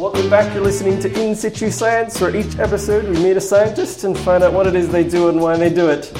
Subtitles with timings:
[0.00, 0.54] Welcome back.
[0.54, 4.42] You're listening to In Situ Science, where each episode we meet a scientist and find
[4.42, 6.10] out what it is they do and why they do it.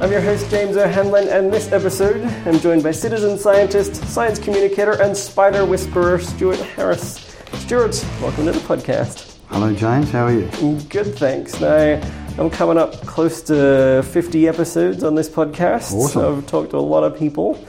[0.00, 5.00] I'm your host, James O'Hanlon, and this episode I'm joined by citizen scientist, science communicator,
[5.00, 7.32] and spider whisperer Stuart Harris.
[7.58, 9.36] Stuart, welcome to the podcast.
[9.50, 10.10] Hello, James.
[10.10, 10.80] How are you?
[10.88, 11.60] Good, thanks.
[11.60, 12.02] Now,
[12.38, 15.92] I'm coming up close to 50 episodes on this podcast.
[15.92, 16.38] Awesome.
[16.38, 17.64] I've talked to a lot of people,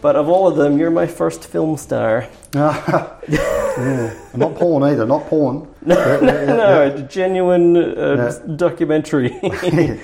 [0.00, 2.28] but of all of them, you're my first film star.
[2.54, 4.14] yeah.
[4.34, 5.04] Not porn either.
[5.06, 5.68] Not porn.
[5.82, 8.56] no, no, a genuine uh, Yeah.
[8.56, 9.28] documentary.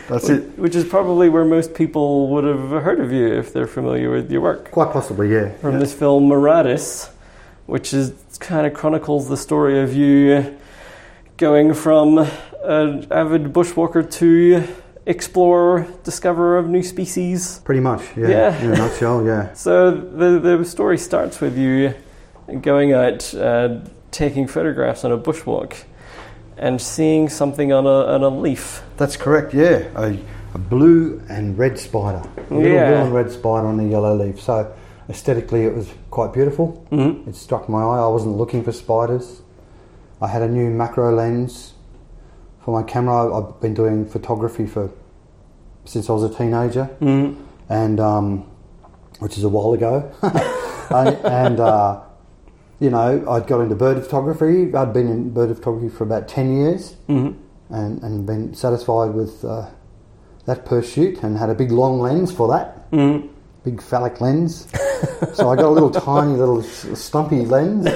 [0.09, 0.59] That's it.
[0.59, 4.31] Which is probably where most people would have heard of you if they're familiar with
[4.31, 4.71] your work.
[4.71, 5.51] Quite possibly, yeah.
[5.59, 7.11] From this film Maratus,
[7.67, 10.57] which is kind of chronicles the story of you
[11.37, 14.67] going from an avid bushwalker to
[15.07, 17.61] explorer, discoverer of new species.
[17.65, 18.29] Pretty much, yeah.
[18.29, 18.63] Yeah.
[18.63, 19.53] In a nutshell, yeah.
[19.55, 21.95] So the the story starts with you
[22.61, 23.81] going out, uh,
[24.11, 25.75] taking photographs on a bushwalk,
[26.57, 28.83] and seeing something on a on a leaf.
[28.97, 29.85] That's correct, yeah.
[29.97, 30.17] A,
[30.55, 32.23] a blue and red spider.
[32.51, 32.91] A little Yeah.
[32.91, 34.41] blue and red spider on a yellow leaf.
[34.41, 34.73] So
[35.09, 36.83] aesthetically, it was quite beautiful.
[36.91, 37.29] Mhm.
[37.29, 38.01] It struck my eye.
[38.01, 39.43] I wasn't looking for spiders.
[40.23, 41.74] I had a new macro lens
[42.65, 43.35] for my camera.
[43.37, 44.91] I've been doing photography for
[45.85, 46.89] since I was a teenager.
[47.01, 47.37] Mm.
[47.69, 48.47] and um,
[49.21, 50.11] which is a while ago.
[50.23, 52.01] I- and uh,
[52.81, 54.75] you know, I'd got into bird photography.
[54.75, 57.37] I'd been in bird photography for about ten years, Mhm.
[57.71, 59.67] and and been satisfied with uh,
[60.47, 63.29] that pursuit, and had a big long lens for that, Mm.
[63.65, 64.69] big phallic lens.
[65.35, 67.87] so I got a little tiny little stumpy lens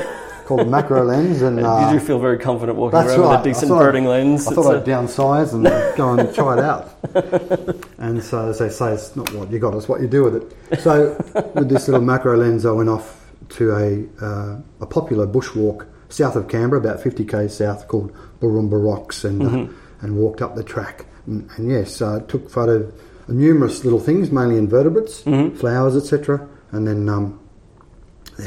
[0.49, 3.31] called a macro lens, and uh, you do feel very confident walking around right.
[3.31, 4.47] with a decent I birding lens.
[4.47, 5.65] I It's thought a- I'd downsize and
[5.97, 7.85] go and try it out.
[7.99, 10.37] And so, as they say, it's not what you got, it's what you do with
[10.37, 10.81] it.
[10.81, 11.23] So,
[11.55, 16.35] with this little macro lens, I went off to a, uh, a popular bushwalk south
[16.35, 21.05] of Canberra, about 50k south, called Booroomba Rocks, and, uh, and walked up the track.
[21.27, 22.95] And, and yes, I took photo of
[23.29, 25.21] numerous little things, mainly invertebrates,
[25.61, 26.49] flowers, etc.
[26.71, 27.39] And then um,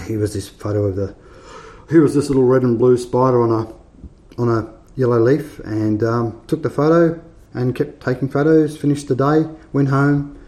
[0.07, 1.15] here was this photo of the
[1.91, 6.01] here was this little red and blue spider on a on a yellow leaf, and
[6.03, 7.21] um, took the photo
[7.53, 8.77] and kept taking photos.
[8.77, 10.39] Finished the day, went home,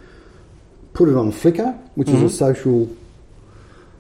[0.94, 2.90] put it on Flickr, which is a social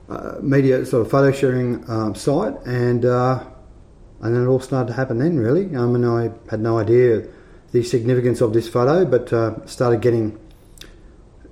[0.09, 3.43] uh, media sort of photo sharing um, site, and uh,
[4.21, 5.19] and then it all started to happen.
[5.19, 7.27] Then really, I mean, I had no idea
[7.73, 10.39] the significance of this photo, but uh, started getting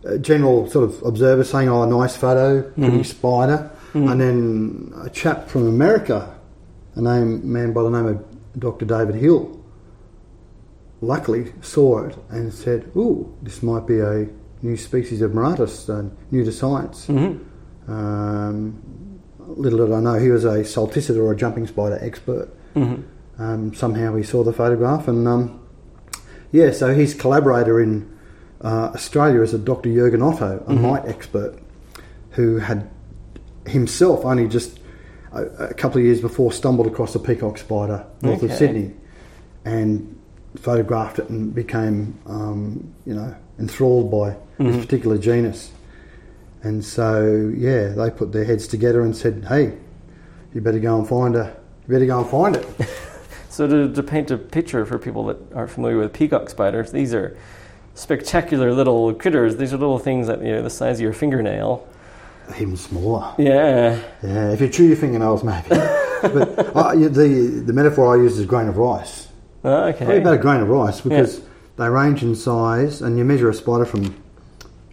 [0.08, 5.48] uh, general sort of observers saying, "Oh, nice photo, pretty spider," and then a chap
[5.50, 6.34] from America,
[6.96, 8.86] a name man by the name of Dr.
[8.86, 9.60] David Hill,
[11.02, 14.28] luckily saw it and said, "Ooh, this might be a
[14.62, 17.08] new species of Maratus, uh, new to science."
[17.88, 18.82] Um,
[19.40, 22.50] little did I know he was a salticida or a jumping spider expert.
[23.40, 25.60] Um, somehow he saw the photograph, and um,
[26.52, 28.08] yeah, so his collaborator in
[28.64, 29.92] uh, Australia is a Dr.
[29.94, 31.58] Jurgen Otto, a mite expert,
[32.32, 32.90] who had
[33.72, 34.80] himself only just
[35.34, 38.52] a, a couple of years before stumbled across a peacock spider north Okay.
[38.52, 38.92] of Sydney,
[39.66, 40.20] and
[40.58, 45.72] photographed it and became, um, you know, enthralled by this particular genus.
[46.64, 49.74] And so, yeah, they put their heads together and said, "Hey,
[50.54, 51.56] you better go and find a,
[51.88, 52.68] you better go and find it."
[53.50, 57.14] So to, to paint a picture for people that aren't familiar with peacock spiders, these
[57.14, 57.36] are
[57.96, 59.58] spectacular little critters.
[59.58, 61.86] These are little things that you know the size of your fingernail.
[62.60, 63.34] Even smaller.
[63.38, 64.00] Yeah.
[64.24, 65.68] Yeah, if you chew your fingernails, maybe.
[66.22, 69.28] but the the metaphor I use is grain of rice.
[69.62, 70.18] Probably okay.
[70.20, 71.42] about a grain of rice because
[71.78, 74.16] they range in size, and you measure a spider from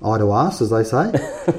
[0.05, 1.13] eye to arse, as they say,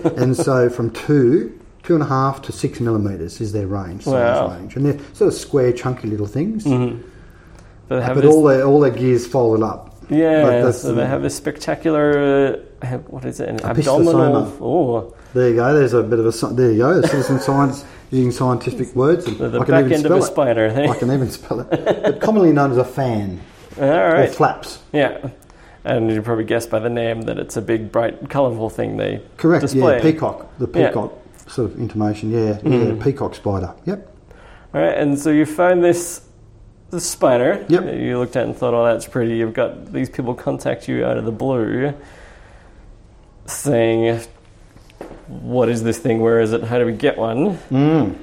[0.15, 4.13] and so from two, two and a half to six millimeters is their range, size
[4.13, 4.55] Wow.
[4.55, 6.65] range, and they're sort of square, chunky little things.
[6.65, 9.95] Have But all their all their gears folded up.
[10.09, 10.71] Yeah.
[10.71, 12.63] So they have a spectacular.
[12.81, 13.49] Uh, what is it?
[13.49, 14.57] An abdominal.
[14.61, 15.73] Oh, There you go.
[15.73, 17.01] There's a bit of a there you go.
[17.01, 19.25] Citizen science using scientific words.
[19.27, 20.25] And the, the I can back even end of spell a it.
[20.25, 20.65] spider.
[20.65, 20.87] eh?
[20.89, 21.69] I can even spell it.
[22.03, 23.39] But commonly known as a fan
[23.79, 24.79] All or flaps.
[24.91, 25.29] Yeah.
[25.83, 29.21] And you probably guess by the name that it's a big, bright, colourful thing they
[29.37, 29.61] Correct.
[29.61, 29.97] display.
[29.97, 30.57] Yeah, peacock.
[30.57, 30.87] The Yeah.
[30.89, 31.13] peacock
[31.47, 32.31] sort of intimation.
[32.31, 33.73] Yeah, yeah, peacock spider.
[33.85, 34.15] Yep.
[34.73, 36.21] All right, and so you found this
[36.91, 37.65] this spider.
[37.69, 37.95] Yep.
[37.99, 41.17] You looked at and thought, "Oh, that's pretty." You've got these people contact you out
[41.17, 41.93] of the blue,
[43.45, 44.21] saying,
[45.27, 46.21] "What is this thing?
[46.21, 46.63] Where is it?
[46.63, 48.15] How do we get one?" Mm.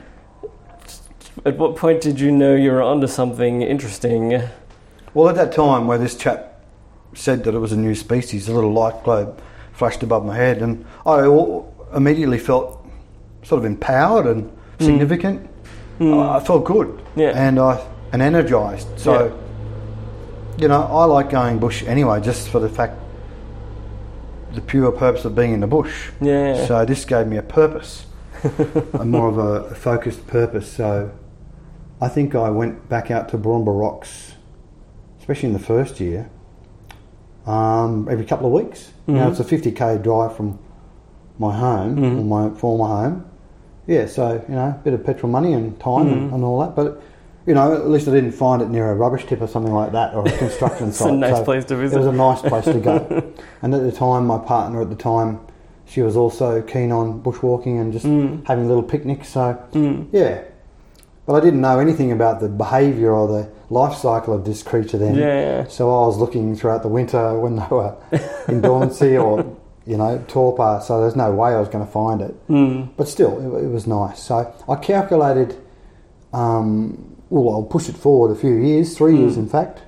[1.45, 4.43] At what point did you know you were onto something interesting?
[5.15, 6.61] Well, at that time where this chap
[7.15, 9.41] said that it was a new species, a little light globe
[9.73, 11.27] flashed above my head, and I
[11.95, 12.85] immediately felt
[13.43, 14.51] sort of empowered and
[14.81, 15.49] significant.
[16.01, 17.33] I, I felt good, Yeah.
[17.35, 17.81] and I
[18.13, 18.87] and energized.
[18.99, 20.63] So, Yeah.
[20.63, 22.95] you know, I like going bush anyway, just for the fact,
[24.53, 26.11] the pure purpose of being in the bush.
[26.21, 26.67] Yeah.
[26.67, 28.07] So this gave me a purpose,
[28.95, 30.71] a more of a focused purpose.
[30.71, 31.13] So,
[32.01, 34.35] I think I went back out to Booroomba Rocks,
[35.19, 36.31] especially in the first year,
[37.47, 38.93] um, every couple of weeks.
[39.07, 39.41] Now mm-hmm.
[39.41, 40.59] it's a 50k drive from
[41.39, 42.19] my home, mm-hmm.
[42.19, 43.31] or my former home.
[43.87, 46.35] Yeah, so you know, a bit of petrol money and time and, mm-hmm.
[46.35, 47.03] and all that, but.
[47.47, 49.93] You know, at least I didn't find it near a rubbish tip or something like
[49.93, 51.15] that, or a construction It's a site.
[51.15, 51.97] nice So place to visit.
[51.97, 53.33] It was a nice place to go.
[53.63, 55.41] and at the time, my partner at the time,
[55.87, 58.45] she was also keen on bushwalking and just Mm.
[58.47, 59.29] having little picnics.
[59.29, 59.57] So,
[60.11, 60.43] yeah.
[61.25, 64.99] But I didn't know anything about the behaviour or the life cycle of this creature
[64.99, 65.15] then.
[65.15, 65.67] Yeah.
[65.69, 67.97] So I was looking throughout the winter when they were
[68.49, 69.45] in dormancy or,
[69.87, 70.81] you know, torpor.
[70.85, 72.49] So there's no way I was going to find it.
[72.49, 72.89] Mm.
[72.97, 74.21] But still, it, it was nice.
[74.21, 75.57] So I calculated,
[76.33, 79.81] um, well, I'll push it forward a few years, three years in fact.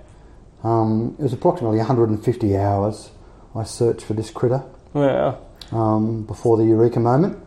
[0.64, 3.10] Um, it was approximately 150 hours
[3.54, 4.62] I searched for this critter
[4.92, 5.38] Wow.
[5.72, 7.38] um, before the Eureka moment.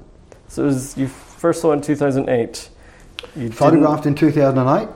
[0.47, 2.69] So it was, you first saw it in 2008.
[3.35, 4.88] You Photographed in 2008,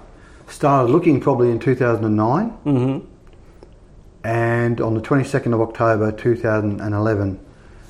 [0.48, 3.06] started looking probably in 2009, Mm-hmm.
[4.24, 7.40] and on the 22nd of October 2011,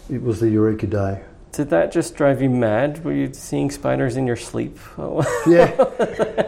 [0.10, 1.22] it was the Eureka Day.
[1.56, 3.04] Did that just drive you mad?
[3.06, 4.78] Were you seeing spiders in your sleep?
[5.48, 5.72] Yeah,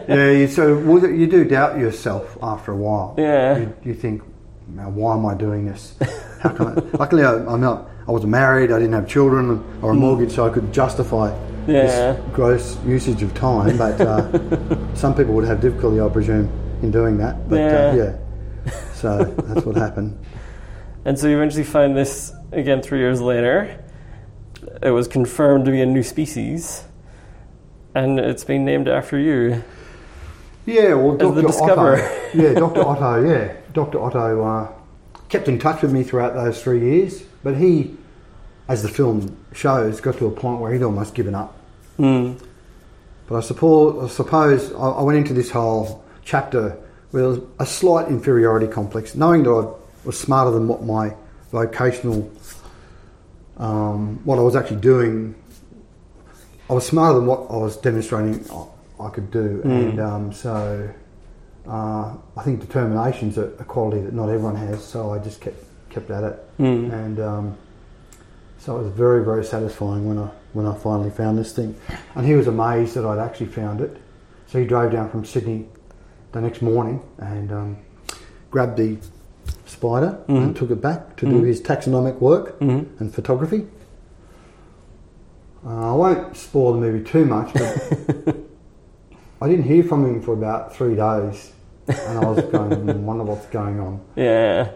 [0.08, 0.30] yeah.
[0.32, 3.14] You, so well, you do doubt yourself after a while.
[3.16, 3.58] Yeah.
[3.58, 4.22] You, you think,
[4.74, 5.94] why am I doing this?
[6.40, 6.96] How can I?
[6.96, 7.88] Luckily, I, I'm not.
[8.06, 8.70] I wasn't married.
[8.72, 11.74] I didn't have children or a mortgage, so I could justify Hmm.
[11.74, 12.12] Yeah.
[12.12, 13.76] this gross usage of time.
[13.76, 16.48] But uh, some people would have difficulty, I presume,
[16.82, 17.48] in doing that.
[17.48, 17.76] But Yeah.
[17.88, 18.70] Uh, yeah.
[18.94, 20.18] So that's what happened.
[21.04, 23.84] and so you eventually find this again three years later.
[24.82, 26.84] It was confirmed to be a new species,
[27.94, 29.64] and it's been named after you.
[30.66, 31.34] Yeah, well, Dr.
[31.34, 31.96] the discoverer.
[32.34, 32.42] Otto.
[32.42, 32.82] Yeah, Dr.
[32.82, 33.28] Otto.
[33.28, 34.00] Yeah, Dr.
[34.00, 34.72] Otto uh,
[35.28, 37.96] kept in touch with me throughout those three years, but he,
[38.68, 41.56] as the film shows, got to a point where he'd almost given up.
[41.98, 42.40] Mm.
[43.26, 46.78] But I suppose, I suppose I, I went into this whole chapter
[47.12, 49.72] with a slight inferiority complex, knowing that I
[50.04, 51.14] was smarter than what my
[51.50, 52.30] vocational,
[53.58, 55.34] um, what I was actually doing.
[56.70, 60.88] I was smarter than what I was demonstrating I, I could do, and um, so
[61.66, 64.84] uh, I think determination's a, a quality that not everyone has.
[64.84, 66.92] So I just kept kept at it, Mm.
[66.92, 67.56] and um,
[68.58, 71.74] so it was very very satisfying when I when I finally found this thing.
[72.14, 73.96] And he was amazed that I'd actually found it.
[74.46, 75.66] So he drove down from Sydney
[76.32, 77.76] the next morning and um,
[78.50, 78.98] grabbed the
[79.82, 82.86] spider and took it back to do his taxonomic work Mhm.
[83.00, 83.66] and photography.
[85.66, 88.36] Uh, I won't spoil the movie too much, but
[89.42, 91.52] I didn't hear from him for about three days,
[91.88, 94.00] and I was going, "Hmm, wonder what's going on.
[94.16, 94.70] Yeah.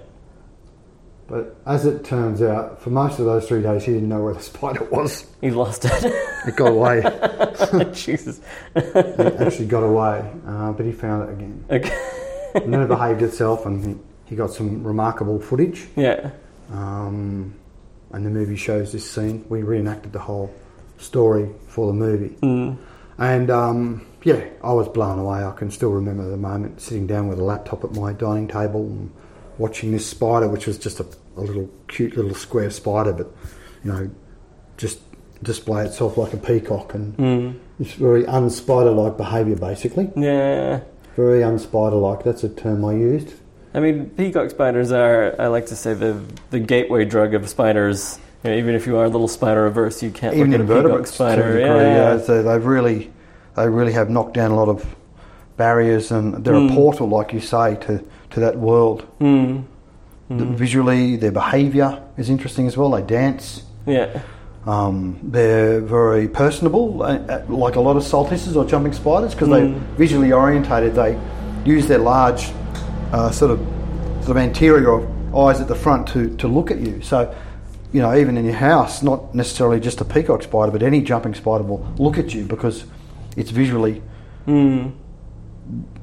[1.28, 4.34] But as it turns out, for most of those three days, he didn't know where
[4.34, 5.26] the spider was.
[5.40, 6.12] He lost it.
[6.44, 6.96] It got away.
[7.92, 8.40] Jesus.
[8.74, 11.64] it actually got away, uh, but he found it again.
[11.70, 11.96] Okay.
[12.56, 13.94] And then it behaved itself, and he,
[14.32, 15.86] he got some remarkable footage.
[15.94, 16.30] Yeah.
[16.72, 17.54] Um,
[18.12, 19.44] and the movie shows this scene.
[19.50, 20.50] We reenacted the whole
[20.96, 22.34] story for the movie.
[22.42, 22.78] Mm.
[23.18, 25.44] And um, yeah, I was blown away.
[25.44, 28.80] I can still remember the moment sitting down with a laptop at my dining table
[28.86, 29.12] and
[29.58, 33.30] watching this spider, which was just a, a little cute little square spider, but
[33.84, 34.10] you know,
[34.78, 34.98] just
[35.42, 37.58] display itself like a peacock and Mm.
[37.80, 40.10] it's very unspider-like behaviour, basically.
[40.16, 40.80] Yeah.
[41.16, 42.24] Very unspider-like.
[42.24, 43.34] That's a term I used.
[43.74, 48.18] I mean, peacock spiders are, I like to say, the the gateway drug of spiders.
[48.44, 50.84] You know, even if you are a little spider averse, you can't Even look at
[50.84, 51.42] a peacock spider.
[51.42, 52.14] degree, yeah.
[52.14, 52.18] yeah.
[52.20, 53.10] So they've really,
[53.56, 54.84] they really have knocked down a lot of
[55.56, 56.70] barriers, and they're Mm.
[56.72, 59.06] a portal, like you say, to to that world.
[59.20, 59.64] Mm.
[60.28, 62.90] The- Visually, their behaviour is interesting as well.
[62.90, 63.62] They dance.
[63.86, 64.08] Yeah.
[64.66, 69.48] Um, they're very personable, uh, uh, like a lot of salticids or jumping spiders, because
[69.48, 69.52] Mm.
[69.52, 70.94] they're visually orientated.
[70.94, 71.18] They
[71.64, 72.52] use their large,
[73.12, 73.58] uh, sort of,
[74.24, 77.00] sort of anterior eyes at the front to, to look at you.
[77.02, 77.34] So,
[77.92, 81.34] you know, even in your house, not necessarily just a peacock spider, but any jumping
[81.34, 82.84] spider will look at you because
[83.36, 84.02] it's visually,
[84.46, 84.92] Mm.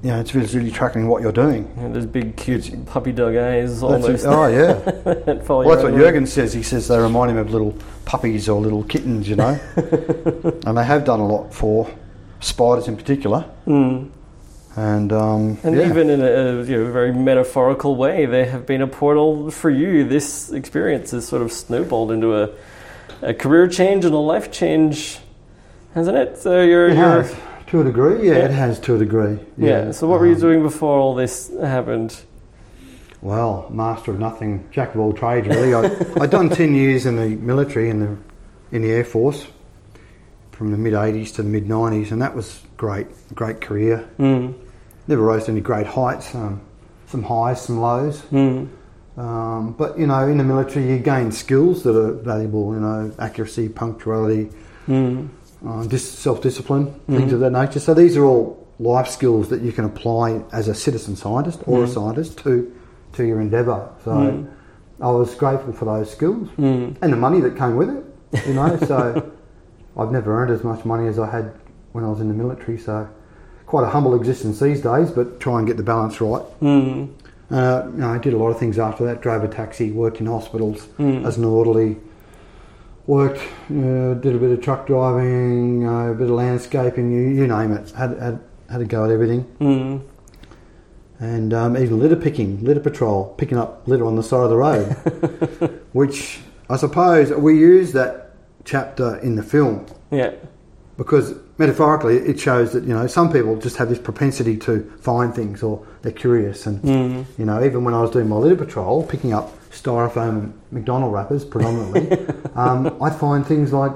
[0.02, 1.70] you know, it's visually tracking what you're doing.
[1.78, 4.24] Yeah, there's big, cute puppy dog eyes almost.
[4.24, 4.28] it.
[4.28, 4.74] Oh yeah.
[4.74, 5.94] that Well, that's what.
[5.94, 6.54] Jurgen says.
[6.54, 7.76] He says they remind him of little
[8.06, 9.60] puppies or little kittens, you know.
[10.66, 11.92] and they have done a lot for
[12.40, 13.44] spiders in particular.
[13.68, 14.10] Mm.
[14.80, 15.90] And, um, And yeah.
[15.90, 20.06] even in a you know, very metaphorical way, they have been a portal for you.
[20.08, 22.50] This experience has sort of snowballed into a,
[23.22, 25.20] a career change and a life change,
[25.94, 26.38] hasn't it?
[26.38, 27.36] So you're, It you're has,
[27.68, 29.40] To a degree, yeah, it has to a degree.
[29.58, 29.92] Yeah.
[29.92, 32.16] So what were you Um, doing before all this happened?
[33.22, 35.74] Well, master of nothing, jack of all trades, really.
[35.74, 38.16] I, I'd done 10 years in the military, in the,
[38.72, 39.46] in the Air Force,
[40.54, 44.08] from the mid 80s to the mid 90s, and that was great, great career.
[44.18, 44.54] Mm.
[45.10, 46.62] Never rose to any great heights, um,
[47.08, 48.22] some highs, some lows.
[48.32, 48.68] Mm.
[49.18, 53.12] Um, but, you know, in the military, you gain skills that are valuable, you know,
[53.18, 54.50] accuracy, punctuality,
[54.88, 55.28] Mm.
[55.68, 57.80] uh, dis- self-discipline, things of that nature.
[57.80, 61.84] So these are all life skills that you can apply as a citizen scientist or
[61.84, 62.72] a scientist to
[63.14, 63.90] to your endeavour.
[64.06, 64.48] So Mm.
[65.02, 66.96] I was grateful for those skills Mm.
[67.02, 68.48] and the money that came with it.
[68.48, 69.24] You know, so
[69.98, 71.52] I've never earned as much money as I had
[71.94, 72.78] when I was in the military.
[72.78, 73.08] So
[73.70, 76.42] quite a humble existence these days, but try and get the balance right.
[76.60, 77.08] Mm.
[77.52, 79.22] Uh, you know, I did a lot of things after that.
[79.22, 81.24] Drove a taxi, worked in hospitals Mm.
[81.24, 81.98] as an orderly.
[83.06, 87.46] Worked, uh, did a bit of truck driving, uh, a bit of landscaping, you, you
[87.48, 87.92] name it.
[87.92, 88.40] Had, had
[88.72, 90.02] had a go at everything, Mm.
[91.20, 94.58] and um, even litter picking, litter patrol, picking up litter on the side of the
[94.58, 94.86] road.
[95.94, 96.40] which
[96.72, 98.32] I suppose we use that
[98.64, 100.32] chapter in the film Yeah.
[101.00, 105.34] Because metaphorically it shows that you know some people just have this propensity to find
[105.34, 107.26] things or they're curious and Mm.
[107.40, 111.12] you know even when I was doing my litter patrol picking up styrofoam and McDonald
[111.14, 112.04] wrappers predominantly
[112.56, 113.94] um, I'd find things like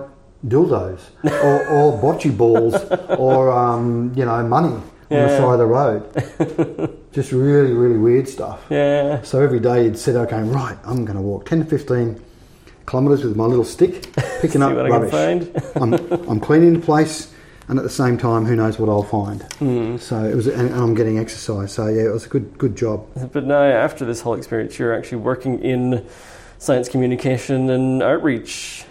[0.48, 1.02] dildos
[1.48, 2.76] or, or bocce balls
[3.20, 4.76] or um, you know money
[5.12, 6.02] on the side of the road
[7.18, 9.22] just really really weird stuff Yeah.
[9.24, 12.20] so every day you'd sit going right I'm going to walk 10 to 15
[12.86, 15.14] kilometres with my little stick picking up rubbish
[15.76, 15.94] I'm,
[16.30, 17.34] I'm cleaning the place,
[17.68, 19.42] and at the same time, who knows what I'll find.
[19.60, 20.00] Mm.
[20.00, 21.72] So it was, and, and I'm getting exercise.
[21.72, 23.08] So yeah, it was a good good job.
[23.32, 26.06] But now, after this whole experience, you're actually working in
[26.58, 28.86] science communication and outreach.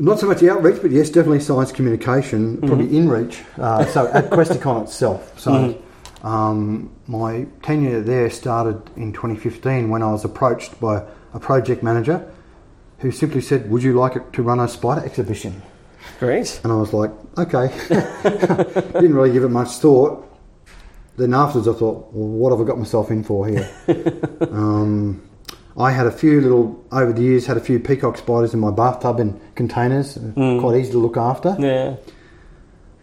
[0.00, 3.08] Not so much outreach, but yes, definitely science communication, probably Mm-hmm.
[3.10, 3.44] inreach.
[3.58, 5.38] Uh, so at Questacon itself.
[5.40, 6.26] So Mm-hmm.
[6.26, 11.02] um, my tenure there started in 2015 when I was approached by
[11.34, 12.24] a project manager
[12.98, 15.62] who simply said, "Would you like it to run a spider exhibition?"
[16.20, 16.60] Great.
[16.64, 17.68] And I was like, okay.
[18.22, 20.24] Didn't really give it much thought.
[21.16, 23.68] Then afterwards, I thought, well, what have I got myself in for here?
[24.50, 25.22] um,
[25.76, 28.70] I had a few little, over the years, had a few peacock spiders in my
[28.70, 30.60] bathtub in containers, uh, Mm.
[30.60, 31.56] quite easy to look after.
[31.58, 31.96] Yeah.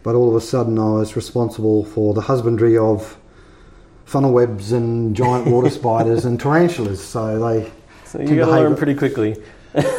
[0.02, 3.16] But all of a sudden, I was responsible for the husbandry of
[4.04, 7.02] funnel webs and giant water spiders and tarantulas.
[7.02, 7.70] So they
[8.04, 9.36] So you got to learn pretty quickly.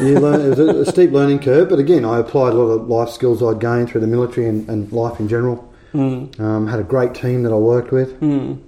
[0.01, 2.71] You learn, it was a, a steep learning curve, but again, I applied a lot
[2.71, 5.71] of life skills I'd gained through the military and, and life in general.
[5.93, 6.39] Mm.
[6.39, 8.59] Um, had a great team that I worked with, Mm.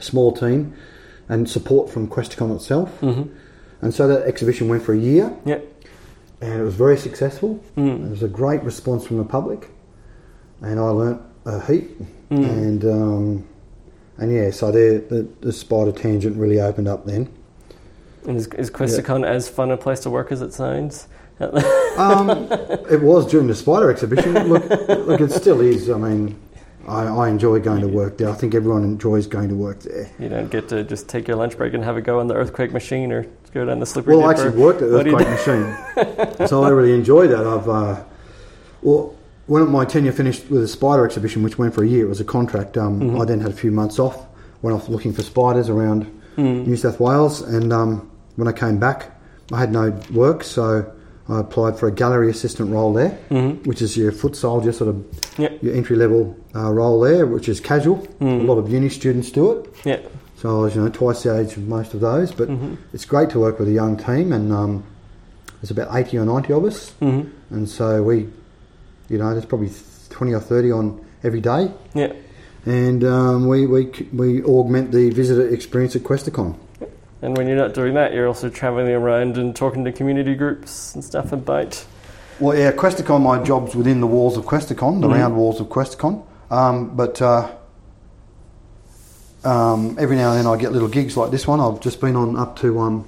[0.00, 0.72] small team,
[1.28, 2.90] and support from Questacon itself.
[3.00, 3.22] hmm
[3.82, 5.60] And so that exhibition went for a year, Yeah.
[6.40, 7.60] and it was very successful.
[7.76, 8.10] There Mm.
[8.10, 9.68] was a great response from the public,
[10.62, 12.00] and I learnt a heap.
[12.30, 12.44] Mm.
[12.48, 13.44] And um,
[14.18, 17.28] and yeah, so there, the, the spider tangent really opened up then.
[18.26, 21.08] And is, is Questacon as fun a place to work as it sounds?
[21.96, 22.28] Um,
[22.90, 24.34] it was during the spider exhibition.
[24.48, 25.88] Look, look, it still is.
[25.88, 26.38] I mean,
[26.86, 28.28] I, I enjoy going to work there.
[28.28, 30.10] I think everyone enjoys going to work there.
[30.18, 32.34] You don't get to just take your lunch break and have a go on the
[32.34, 36.46] earthquake machine or go down the slippery Well, I actually worked at you Earthquake Machine,
[36.46, 37.46] so I really enjoy that.
[37.46, 38.04] I've uh,
[38.82, 39.14] well,
[39.46, 42.20] when my tenure finished with the spider exhibition, which went for a year, it was
[42.20, 42.76] a contract.
[42.76, 43.20] Um, Mhm.
[43.22, 44.26] I then had a few months off,
[44.60, 46.06] went off looking for spiders around
[46.36, 46.66] Mm.
[46.66, 49.10] New South Wales, and um, when I came back,
[49.52, 50.84] I had no work, so
[51.28, 53.66] I applied for a gallery assistant role there, Mhm.
[53.66, 54.96] which is your foot soldier sort of
[55.38, 55.50] Yeah.
[55.62, 58.06] your entry level uh, role there, which is casual.
[58.20, 58.40] Mm.
[58.42, 59.66] A lot of uni students do it.
[59.84, 59.98] Yeah.
[60.40, 62.76] So I was, you know, twice the age of most of those, but Mhm.
[62.92, 64.82] it's great to work with a young team, and um,
[65.60, 68.28] there's about 80 or 90 of us, hmm and so we,
[69.08, 69.70] you know, there's probably
[70.10, 72.12] 20 or 30 on every day, Yeah.
[72.66, 76.54] and um, we, we we augment the visitor experience at Questacon.
[77.22, 80.94] And when you're not doing that, you're also traveling around and talking to community groups
[80.94, 81.84] and stuff about.
[82.38, 85.14] Well, yeah, Questacon, my job's within the walls of Questacon, the Mhm.
[85.14, 87.20] round walls of Questacon, um, but.
[87.22, 87.48] Uh,
[89.44, 91.60] um, every now and then I get little gigs like this one.
[91.60, 93.04] I've just been on up to um,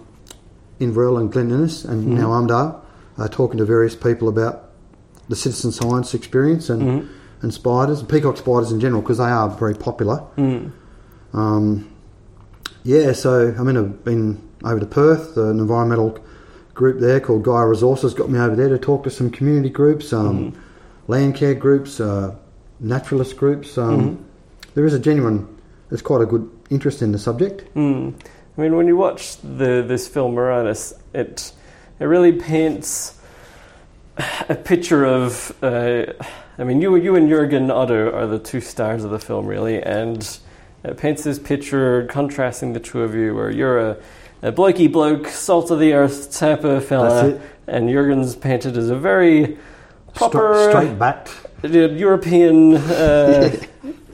[0.78, 2.18] Inverell and Glen Innes and Mhm.
[2.18, 2.76] now Armidale,
[3.18, 4.62] uh, talking to various people about
[5.28, 7.06] the citizen science experience and, Mhm.
[7.42, 10.22] and spiders, peacock spiders in general, because they are very popular.
[10.36, 10.70] Mm.
[11.34, 11.86] Um,
[12.84, 16.18] yeah, so I mean, I've been over to Perth, an environmental
[16.74, 20.12] group there called Gaia Resources got me over there to talk to some community groups,
[20.12, 20.54] um, Mhm.
[21.08, 22.32] land care groups, uh,
[22.80, 23.76] naturalist groups.
[23.76, 24.16] Um, Mhm.
[24.74, 25.46] There is a genuine,
[25.88, 27.64] there's quite a good interest in the subject.
[27.74, 28.14] Mm.
[28.56, 31.52] I mean, when you watch the this film Uranus, it
[32.00, 33.14] it really paints
[34.48, 35.52] a picture of.
[35.62, 36.04] Uh,
[36.58, 39.82] I mean, you you and Jürgen Otto are the two stars of the film, really,
[39.82, 40.38] and
[40.84, 43.96] it paints this picture contrasting the two of you, where you're a,
[44.42, 48.96] a blokey bloke, salt of the earth type of fella, and Jürgen's painted as a
[48.96, 49.58] very
[50.14, 51.30] proper straight backed.
[51.62, 53.56] European, uh,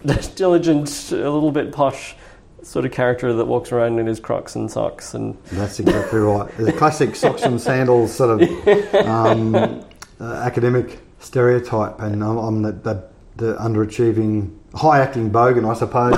[0.35, 2.17] diligent, a little bit posh
[2.63, 6.51] sort of character that walks around in his Crocs and socks and That's exactly right.
[6.57, 8.69] The classic socks and sandals sort of
[9.07, 15.75] um, uh, academic stereotype, and I'm, I'm the, the, the underachieving, high acting bogan, I
[15.75, 16.15] suppose.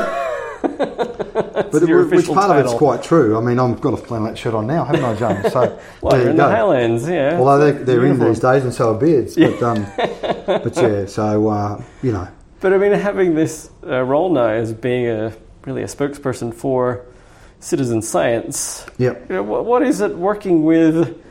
[0.76, 3.37] But it, which part of it's quite true.
[3.37, 5.52] I mean, I've got a flannel shirt on now, haven't I, James?
[5.52, 5.61] So
[6.00, 6.49] well, there you're in go.
[6.49, 7.38] the Highlands, yeah.
[7.38, 9.37] Although they're, they're in these days, and so are beards.
[9.37, 9.87] But, um,
[10.47, 12.28] but yeah, so uh, you know,
[12.61, 15.33] But I mean, having this uh, role now as being a
[15.64, 17.04] really a spokesperson for
[17.61, 19.28] citizen science, yep.
[19.28, 21.23] you know, what, what is it working with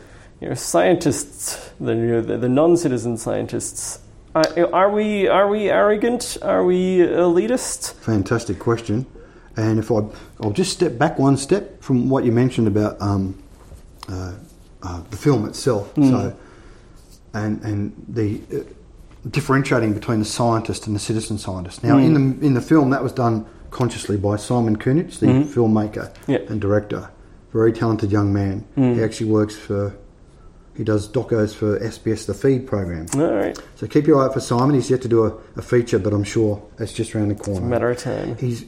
[0.41, 3.99] you know, scientists, the, you know, the, the non-citizen scientists?
[4.35, 6.37] Are, are we are we arrogant?
[6.41, 7.93] Are we elitist?
[8.01, 9.05] Fantastic question.
[9.57, 10.01] And if I,
[10.41, 13.41] I'll just step back one step from what you mentioned about um,
[14.09, 14.33] uh,
[14.83, 15.93] uh, the film itself.
[15.95, 16.35] So,
[17.33, 18.59] and and the uh,
[19.29, 21.83] differentiating between the scientist and the citizen scientist.
[21.83, 26.13] Now, in the in the film, that was done consciously by Simon Kunich, the filmmaker
[26.27, 26.39] Yeah.
[26.49, 27.09] and director,
[27.51, 28.65] very talented young man.
[28.75, 29.95] He actually works for.
[30.77, 33.05] He does docos for SBS The Feed program.
[33.15, 34.75] All right, So keep your eye out for Simon.
[34.75, 37.65] He's yet to do a, a feature, but I'm sure it's just around the corner
[37.65, 38.35] matter of time.
[38.35, 38.65] his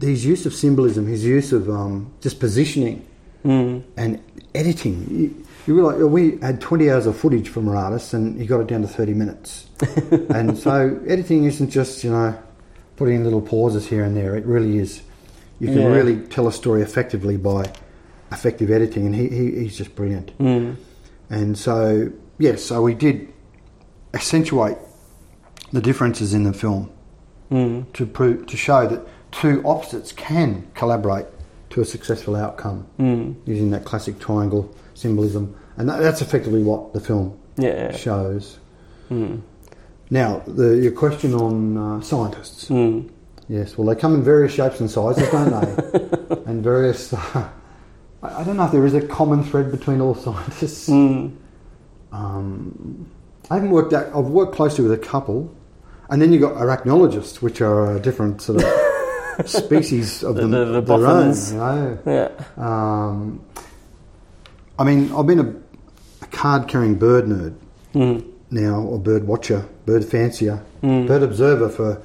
[0.00, 3.06] his use of symbolism, his use of um, just positioning
[3.42, 3.80] hmm.
[3.96, 4.22] and
[4.54, 5.06] editing.
[5.10, 8.68] You, you realize we had 20 hours of footage from Maratus and he got it
[8.68, 9.68] down to 30 minutes.
[10.30, 12.38] and so editing isn't just, you know,
[12.96, 14.34] putting in little pauses here and there.
[14.36, 15.02] It really is.
[15.60, 15.88] You can Yeah.
[15.88, 17.70] really tell a story effectively by
[18.30, 20.30] effective editing, and he, he, he's just brilliant.
[20.38, 20.72] Hmm.
[21.30, 23.28] And so, yes, so we did
[24.14, 24.78] accentuate
[25.72, 26.90] the differences in the film
[27.50, 27.82] hmm.
[27.92, 31.26] to prove to show that two opposites can collaborate
[31.70, 32.86] to a successful outcome
[33.46, 37.92] using that classic triangle symbolism, and that, that's effectively what the film Yeah.
[37.96, 38.58] shows.
[40.10, 42.68] Now, the, your question on uh, scientists.
[42.70, 43.10] Mm.
[43.48, 46.36] Yes, well, they come in various shapes and sizes, don't they?
[46.46, 47.12] and various.
[47.14, 47.50] I
[48.22, 50.88] I don't know if there is a common thread between all scientists.
[50.88, 51.36] Mm.
[52.12, 53.06] Um,
[53.50, 54.06] I haven't worked out.
[54.14, 55.54] I've worked closely with a couple,
[56.10, 58.68] and then you've got arachnologists, which are a different sort of
[59.46, 61.34] species of The- them, the- the their own.
[61.34, 61.98] You know?
[62.06, 62.28] Yeah.
[62.56, 63.40] um,
[64.78, 65.54] I mean, I've been a,
[66.22, 67.54] a card-carrying bird nerd
[67.94, 68.22] Mm.
[68.50, 72.00] now, or bird watcher, bird fancier, bird observer for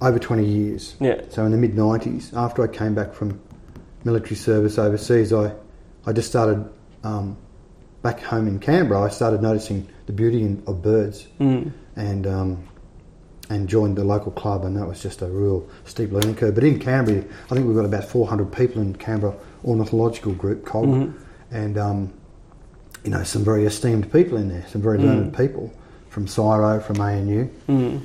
[0.00, 0.96] over 20 years.
[1.00, 1.20] Yeah.
[1.28, 3.38] So in the mid 90s, after I came back from
[4.04, 5.52] military service overseas, I,
[6.06, 6.64] I just started
[7.04, 7.36] um,
[8.02, 9.02] back home in Canberra.
[9.02, 11.70] I started noticing the beauty in, of birds Mm.
[11.96, 12.64] and um,
[13.50, 16.54] and joined the local club, and that was just a real steep learning curve.
[16.54, 19.34] But in Canberra, I think we've got about 400 people in Canberra
[19.64, 21.12] Ornithological Group, COG,
[21.50, 22.12] and um,
[23.04, 25.70] you know some very esteemed people in there, some very learned people
[26.08, 28.00] from CSIRO, from ANU, Mm.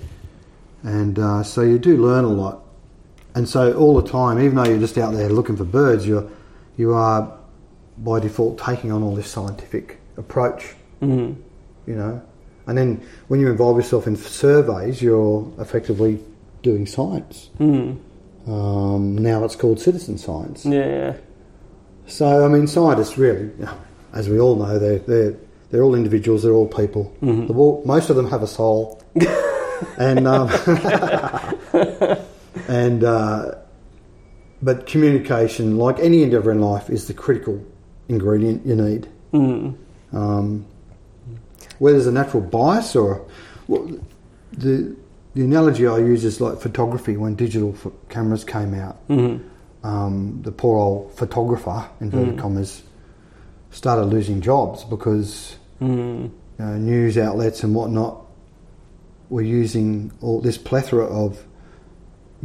[0.83, 2.61] and uh, so you do learn a lot.
[3.35, 6.27] And so all the time, even though you're just out there looking for birds, you're
[6.77, 7.37] you are
[7.99, 11.35] by default taking on all this scientific approach Mm.
[11.85, 12.21] you know.
[12.67, 16.19] And then when you involve yourself in surveys, you're effectively
[16.63, 17.49] doing science.
[17.59, 17.99] Mm.
[18.47, 20.65] Um, now it's called citizen science.
[20.65, 21.15] Yeah.
[22.07, 23.51] So I mean, scientists really,
[24.13, 25.35] as we all know, they're they're
[25.71, 26.43] they're all individuals.
[26.43, 27.15] They're all people.
[27.21, 27.57] Mm-hmm.
[27.57, 29.01] All- most of them have a soul,
[29.97, 30.49] and um,
[32.67, 33.55] and uh,
[34.61, 37.63] but communication, like any endeavour in life, is the critical
[38.07, 39.07] ingredient you need.
[39.33, 39.75] Mm.
[40.13, 40.65] um,
[41.79, 43.25] whether there's a natural bias or
[43.67, 43.89] well,
[44.53, 44.95] the
[45.33, 48.95] the analogy I use is like photography when digital ph cameras came out.
[49.09, 49.41] Mm.
[49.83, 52.81] Um, the poor old photographer, inverted commas,
[53.71, 56.29] started losing jobs because Mm.
[56.57, 58.15] uh, news outlets and whatnot
[59.29, 61.43] were using all this plethora of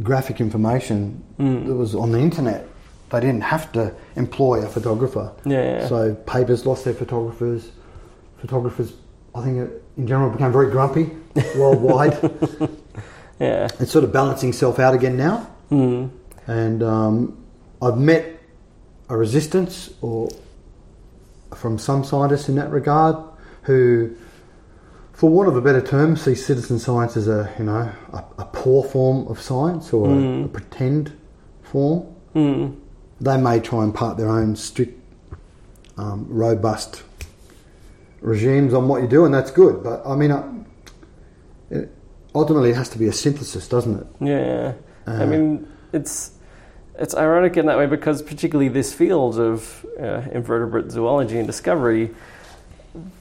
[0.03, 2.67] graphic information that was on the internet.
[3.09, 5.31] They didn't have to employ a photographer.
[5.45, 5.87] Yeah.
[5.87, 7.71] So papers lost their photographers.
[8.39, 8.93] Photographers,
[9.33, 11.09] I think, it, in general, became very grumpy
[11.55, 12.13] worldwide.
[13.39, 13.67] Yeah.
[13.79, 15.49] it's sort of balancing itself out again now.
[15.71, 16.11] Mm.
[16.45, 17.43] And um,
[17.81, 18.39] I've met
[19.09, 20.29] a resistance or
[21.55, 23.15] from some scientists in that regard
[23.63, 24.15] who,
[25.13, 28.45] for want of a better term, see citizen science as a you know a, a
[28.45, 31.11] poor form of science or a, a pretend
[31.63, 32.13] form.
[32.35, 32.79] Mm.
[33.19, 34.99] They may try and part their own strict,
[35.97, 37.03] um, robust
[38.21, 39.83] regimes on what you do, and that's good.
[39.83, 40.47] But I mean, uh,
[41.69, 41.89] it,
[42.33, 44.07] ultimately, it has to be a synthesis, doesn't it?
[44.19, 44.73] Yeah,
[45.07, 46.31] I Uh, mean, it's
[46.99, 52.11] it's ironic in that way because particularly this field of uh, invertebrate zoology and discovery,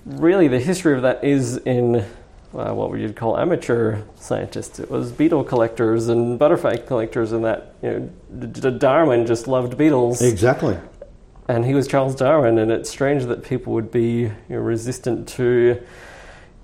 [0.05, 1.97] really the history of that is in
[2.53, 4.79] uh, what we would call amateur scientists.
[4.81, 8.11] It was beetle collectors and butterfly collectors, and that you know,
[8.47, 10.77] D- D- Darwin just loved beetles, Exactly.
[11.51, 12.59] And he was Charles Darwin.
[12.59, 15.81] And it's strange that people would be you know, resistant to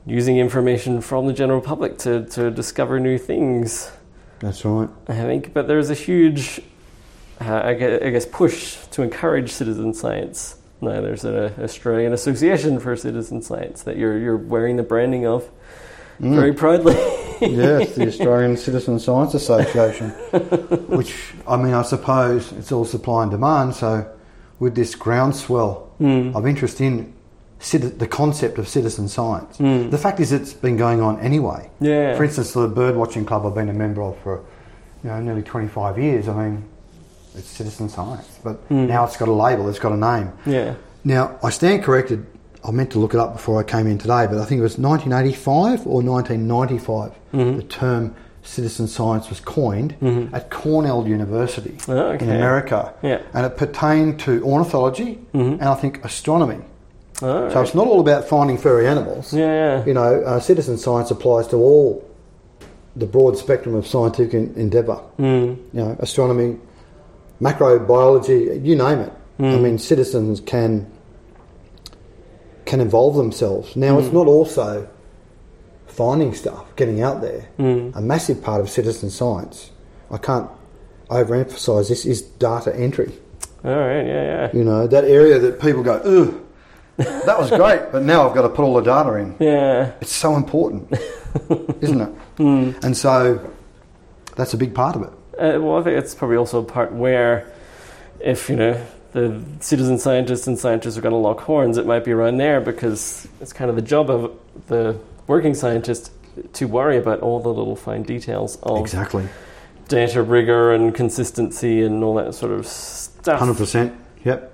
[0.07, 3.90] using information from the general public to, to discover new things.
[4.38, 4.88] That's right.
[5.09, 6.61] I think, but there's a huge,
[7.40, 10.57] uh, I I guess, push to encourage citizen science.
[10.81, 15.51] Now, there's an Australian Association for Citizen Science that you're you're wearing the branding of
[16.20, 16.94] very proudly.
[17.40, 20.11] yes, the Australian Citizen Science Association,
[20.88, 21.14] which
[21.49, 23.75] I mean, I suppose it's all supply and demand.
[23.75, 24.07] So,
[24.58, 26.34] with this groundswell hmm.
[26.34, 27.12] of interest in
[27.60, 29.90] citi- the concept of citizen science, hmm.
[29.90, 31.70] the fact is it's been going on anyway.
[31.80, 32.16] Yeah.
[32.16, 34.44] For instance, the bird watching club I've been a member of for
[35.02, 36.28] you know nearly 25 years.
[36.28, 36.64] I mean,
[37.34, 38.86] it's citizen science, but hmm.
[38.86, 40.32] now it's got a label, it's got a name.
[40.46, 42.26] yeah, Now, I stand corrected.
[42.64, 44.62] I meant to look it up before I came in today, but I think it
[44.62, 47.56] was 1985 or 1995 Mm-hmm.
[47.58, 48.14] the term
[48.46, 49.94] citizen science was coined
[50.32, 52.24] at Cornell University Oh, okay.
[52.24, 52.94] in America.
[53.02, 53.20] Yeah.
[53.35, 56.61] And it pertained to ornithology and I think astronomy.
[57.22, 57.62] All So right.
[57.66, 59.32] it's not all about finding furry animals.
[59.32, 59.46] yeah,
[59.78, 62.04] yeah, You know, uh, citizen science applies to all
[62.94, 64.98] the broad spectrum of scientific en- endeavour.
[65.18, 65.56] Mm.
[65.72, 66.56] You know, astronomy,
[67.42, 69.12] macrobiology, you name it.
[69.38, 70.87] I mean, citizens can
[72.64, 73.76] can involve themselves.
[73.76, 74.88] Now, it's not also
[75.96, 77.48] finding stuff, getting out there.
[77.59, 79.70] A massive part of citizen science,
[80.11, 80.48] I can't
[81.11, 83.12] overemphasise this, is data entry.
[83.64, 86.35] all right, yeah, yeah, You know, that area that people go, ugh,
[87.26, 89.37] that was great, but now I've got to put all the data in.
[89.38, 90.92] yeah, It's so important,
[91.80, 92.11] isn't it?
[92.85, 93.40] And so
[94.37, 95.09] that's a big part of it.
[95.38, 97.50] Uh, well, I think it's probably also a part where,
[98.20, 98.78] if you know
[99.12, 102.61] the citizen scientists and scientists are going to lock horns, it might be around there
[102.61, 104.32] because it's kind of the job of
[104.66, 106.12] the working scientist
[106.52, 109.26] to worry about all the little fine details of Exactly.
[109.88, 113.40] data rigor and consistency and all that sort of stuff.
[113.40, 113.94] 100%.
[114.24, 114.52] Yep.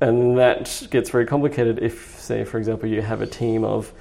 [0.00, 3.92] And that gets very complicated if, say, for example, you have a team of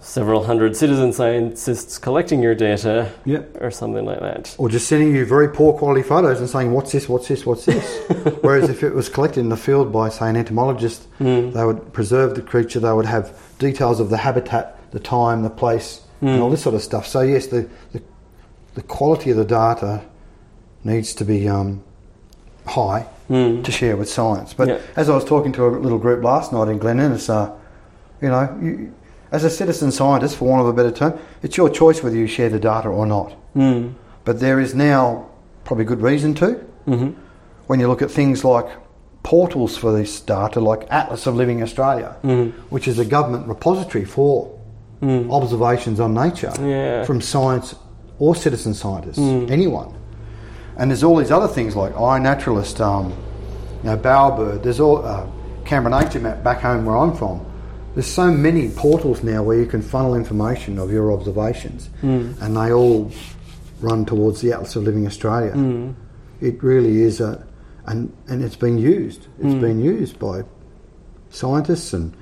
[0.00, 3.58] several hundred citizen scientists collecting your data Yep.
[3.60, 4.54] or something like that.
[4.58, 7.64] Or just sending you very poor quality photos and saying, what's this, what's this, what's
[7.64, 8.02] this?
[8.42, 11.50] Whereas if it was collected in the field by, say, an entomologist, hmm.
[11.50, 15.50] they would preserve the creature, they would have details of the habitat, the time, the
[15.50, 17.06] place, and all this sort of stuff.
[17.06, 18.00] So, yes, the, the,
[18.74, 20.02] the quality of the data
[20.82, 21.82] needs to be um,
[22.66, 24.54] high to share with science.
[24.54, 24.78] But Yeah.
[24.96, 27.50] as I was talking to a little group last night in Glen Innes, uh,
[28.22, 28.94] you know, you,
[29.32, 32.26] as a citizen scientist, for want of a better term, it's your choice whether you
[32.26, 33.34] share the data or not.
[33.56, 33.94] Mm.
[34.24, 35.26] But there is now
[35.64, 36.52] probably good reason to.
[36.86, 37.10] hmm
[37.66, 38.66] When you look at things like
[39.22, 42.52] portals for this data, like Atlas of Living Australia, Mm.
[42.70, 44.50] which is a government repository for
[45.30, 47.04] observations on nature Yeah.
[47.04, 47.74] from science
[48.18, 49.50] or citizen scientists, Mm.
[49.50, 49.88] anyone.
[50.76, 53.12] And there's all these other things like iNaturalist, um,
[53.82, 54.62] you know, Bowerbird.
[54.62, 55.24] There's all uh,
[55.64, 57.40] Canberra Nature Map back home where I'm from.
[57.94, 62.34] There's so many portals now where you can funnel information of your observations, Mm.
[62.40, 63.10] and they all
[63.80, 65.52] run towards the Atlas of Living Australia.
[65.54, 65.94] Mm.
[66.40, 67.38] It really is a,
[67.86, 69.26] and and it's been used.
[69.40, 70.42] It's been used by
[71.30, 72.12] scientists and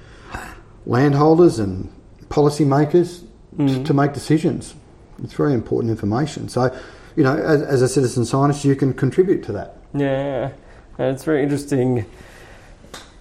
[0.87, 1.89] landholders and
[2.33, 3.85] policymakers t- mm-hmm.
[3.85, 4.75] to make decisions.
[5.23, 6.49] It's very important information.
[6.49, 6.75] So,
[7.15, 9.77] you know, as, as a citizen scientist, you can contribute to that.
[9.95, 10.53] Yeah,
[10.99, 12.07] and it's very interesting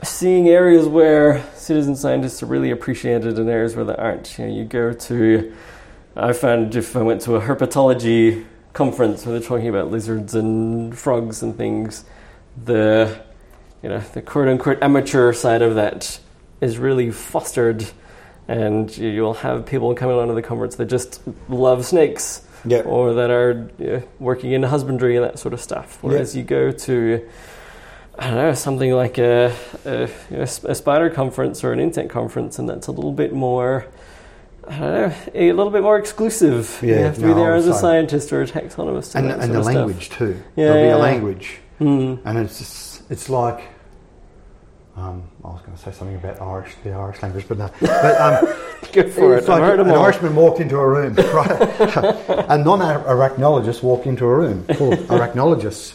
[0.04, 4.38] seeing areas where citizen scientists are really appreciated and areas where they aren't.
[4.38, 5.54] You know, you go to,
[6.16, 10.98] I found if I went to a herpetology conference where they're talking about lizards and
[10.98, 12.06] frogs and things,
[12.64, 13.22] the,
[13.84, 16.20] you know, the quote unquote amateur side of that
[16.62, 17.92] is really fostered.
[18.52, 22.82] And you- you'll have people coming onto the conference that just love snakes Yeah.
[22.82, 25.98] or that are you know, working in husbandry and that sort of stuff.
[26.02, 27.22] Whereas you go to,
[28.20, 29.54] I don't know, something like a,
[29.86, 33.32] a, you know, a spider conference or an insect conference, and that's a little bit
[33.34, 33.86] more,
[34.68, 36.78] I don't know, a little bit more exclusive.
[36.82, 39.16] you Yeah, have to be there as a scientist or a taxonomist.
[39.16, 39.76] And, and sort the of stuff.
[39.76, 40.36] language too.
[40.58, 40.96] Yeah, There'll be yeah.
[40.98, 41.60] a language.
[41.80, 42.20] Mm.
[42.26, 43.62] And it's just, it's like,
[44.98, 47.70] um, I was going to say something about Irish, the Irish language, but no.
[47.80, 48.46] But um,
[48.94, 49.48] Go for it.
[49.48, 49.90] Like an.
[49.90, 51.52] Irishman walked into a room, right?
[52.50, 55.94] a non-arachnologist walked into a room full of arachnologists,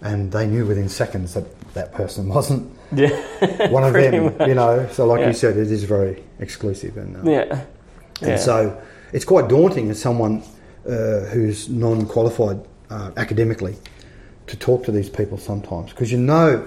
[0.00, 3.10] and they knew within seconds that that person wasn't Yeah.
[3.70, 4.24] one of them.
[4.36, 4.48] much.
[4.48, 5.28] You know, so like Yeah.
[5.28, 7.42] you said, it is very exclusive, and, uh, Yeah.
[8.20, 8.36] and Yeah.
[8.36, 8.76] so
[9.12, 10.42] it's quite daunting as someone
[10.88, 12.58] uh, who's non-qualified
[12.90, 13.76] uh, academically
[14.48, 16.66] to talk to these people sometimes because you know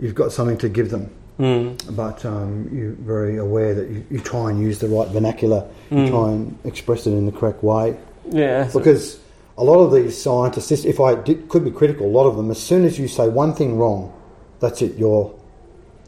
[0.00, 1.94] you've got something to give them Mm.
[1.94, 5.98] but um, you're very aware that you, you try and use the right vernacular, you
[5.98, 6.08] Mm.
[6.08, 7.94] try and express it in the correct way.
[8.30, 8.70] Yeah.
[8.72, 9.18] Because
[9.58, 12.36] a lot of these scientists, this- if I did, could be critical, a lot of
[12.38, 14.14] them, as soon as you say one thing wrong,
[14.60, 14.96] that's it.
[14.96, 15.30] You're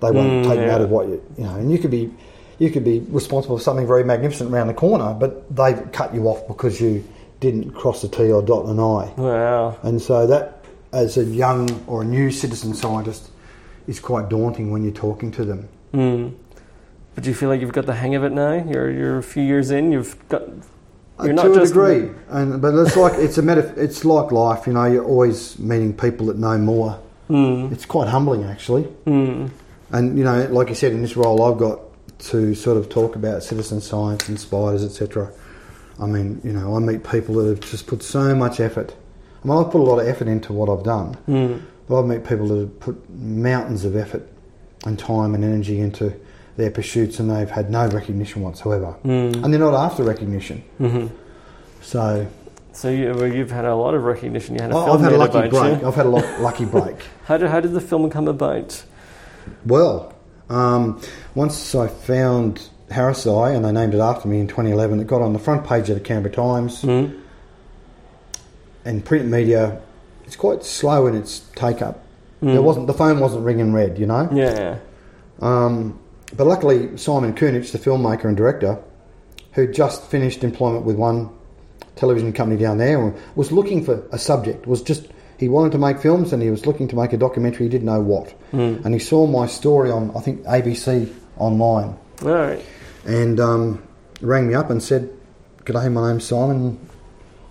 [0.01, 0.85] they won't Mm, take note yeah.
[0.87, 2.11] of what you you know, and you could be
[2.59, 6.27] you could be responsible for something very magnificent around the corner, but they cut you
[6.27, 7.05] off because you
[7.41, 9.13] didn't cross the T or dot an I.
[9.21, 9.77] wow.
[9.83, 13.29] And so that, as a young or a new citizen scientist,
[13.89, 15.69] is quite daunting when you're talking to them.
[15.93, 16.35] Mm.
[17.15, 18.53] But do you feel like you've got the hang of it now?
[18.53, 19.91] You're you're a few years in.
[19.91, 20.43] You've got.
[21.23, 24.05] You're Uh, not to a just degree, and but it's like it's a meta, It's
[24.05, 24.85] like life, you know.
[24.85, 26.97] You're always meeting people that know more.
[27.29, 27.73] Mm.
[27.73, 28.85] It's quite humbling, actually.
[29.07, 29.51] Mm.
[29.91, 31.81] And you know, like you said, in this role, I've got
[32.31, 35.31] to sort of talk about citizen science and spiders, etc.
[36.01, 38.95] I mean, you know, I meet people that have just put so much effort.
[39.45, 41.61] I mean, I've put a lot of effort into what I've done, Mm.
[41.89, 44.27] But I've met people that have put mountains of effort
[44.85, 46.13] and time and energy into
[46.57, 48.95] their pursuits, and they've had no recognition whatsoever.
[49.05, 49.43] Mm.
[49.45, 50.63] And they're not after recognition.
[50.79, 51.07] hmm
[51.81, 52.27] So
[52.73, 54.55] So you, well, you've had a lot of recognition.
[54.57, 55.81] You had a I- film I've had a lucky about break.
[55.83, 55.89] you.
[55.89, 56.97] I've had a lo- lucky break.
[57.25, 58.83] How did how did the film come about?
[59.65, 60.13] Well,
[60.51, 61.01] um,
[61.35, 65.33] once I found harrisi and they named it after me in 2011, it got on
[65.33, 67.19] the front page of the Canberra Times Mm.
[68.85, 69.81] and print media.
[70.29, 72.05] It's quite slow in its take up.
[72.43, 72.53] Mm.
[72.53, 74.29] There wasn't the phone wasn't ringing red, you know.
[74.31, 74.77] Yeah.
[75.41, 75.99] Um,
[76.37, 78.79] but luckily, Simon Kunich, the filmmaker and director,
[79.53, 81.31] who just finished employment with one
[81.97, 84.67] television company down there, was looking for a subject.
[84.67, 87.65] Was just he wanted to make films and he was looking to make a documentary.
[87.65, 88.85] He didn't know what, Mm.
[88.85, 92.61] and he saw my story on I think ABC online, All right.
[93.07, 93.83] and um,
[94.21, 95.09] rang me up and said,
[95.65, 96.79] "G'day, my name's Simon.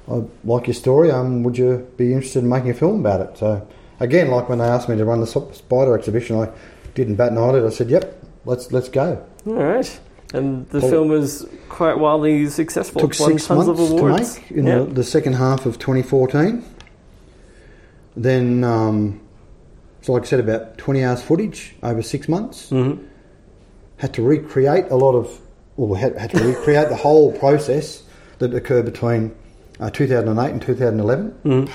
[0.09, 1.11] I like your story.
[1.11, 3.67] Um, would you be interested in making a film about it?" So
[3.99, 6.49] again, like when they asked me to run the spider exhibition, I
[6.95, 7.65] didn't bat an eyelid.
[7.65, 9.99] I said, "Yep, let's let's go." All right.
[10.33, 13.01] And the Paul- film was quite wildly successful.
[13.01, 14.79] took won six months of to make in yeah.
[14.79, 16.63] the, the second half of 2014.
[18.15, 19.21] Then, um,
[20.01, 22.71] so like I said, about 20 hours footage over six months.
[22.71, 23.05] Mhm.
[23.97, 25.39] Had to recreate a lot of,
[25.77, 28.03] well, had, had to recreate the whole process
[28.39, 29.33] that occurred between
[29.79, 31.33] uh, 2008 and 2011.
[31.43, 31.69] Mhm.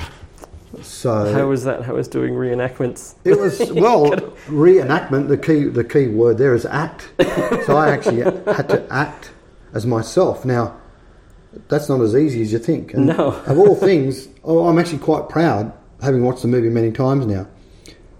[0.83, 1.83] So How was that?
[1.83, 3.15] How was doing reenactments?
[3.25, 4.07] it was well
[4.49, 5.29] reenactment.
[5.29, 7.11] The key the key word there is act.
[7.67, 9.31] So I actually had to act
[9.75, 10.45] as myself.
[10.45, 10.75] Now
[11.69, 12.95] that's not as easy as you think.
[12.95, 13.29] And No.
[13.47, 17.47] of all things, oh, I'm actually quite proud, having watched the movie many times now,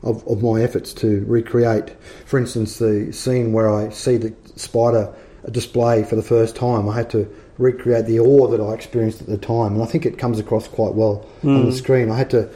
[0.03, 1.91] of, of my efforts to recreate.
[2.27, 5.11] For instance, the scene where I see the spider
[5.51, 6.87] display for the first time.
[6.91, 7.27] I had to
[7.59, 10.69] recreate the awe that I experienced at the time, and I think it comes across
[10.69, 12.11] quite well on the screen.
[12.11, 12.51] I had to.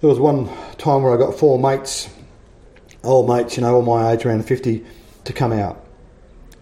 [0.00, 2.08] There was one time where I got four mates,
[3.02, 4.84] old mates, you know, all my age, around fifty,
[5.24, 5.84] to come out,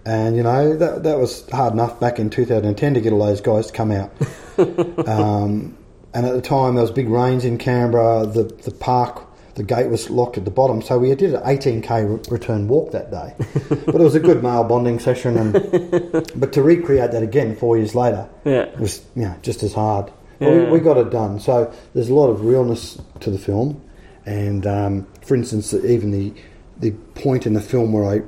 [0.04, 3.40] and you know that that was hard enough back in 2010 to get all those
[3.40, 4.12] guys to come out.
[5.06, 5.76] um,
[6.14, 8.26] and at the time there was big rains in Canberra.
[8.26, 9.25] The the park,
[9.56, 13.10] the gate was locked at the bottom, so we did an 18k return walk that
[13.10, 13.34] day.
[13.86, 15.52] but it was a good male bonding session, and
[16.40, 18.66] but to recreate that again four years later Yeah.
[18.78, 20.12] was you know, just as hard.
[20.38, 20.64] But Yeah.
[20.66, 21.40] we, we got it done.
[21.40, 23.80] So there's a lot of realness to the film,
[24.26, 26.32] and um, for instance, even the
[26.78, 28.22] the point in the film where I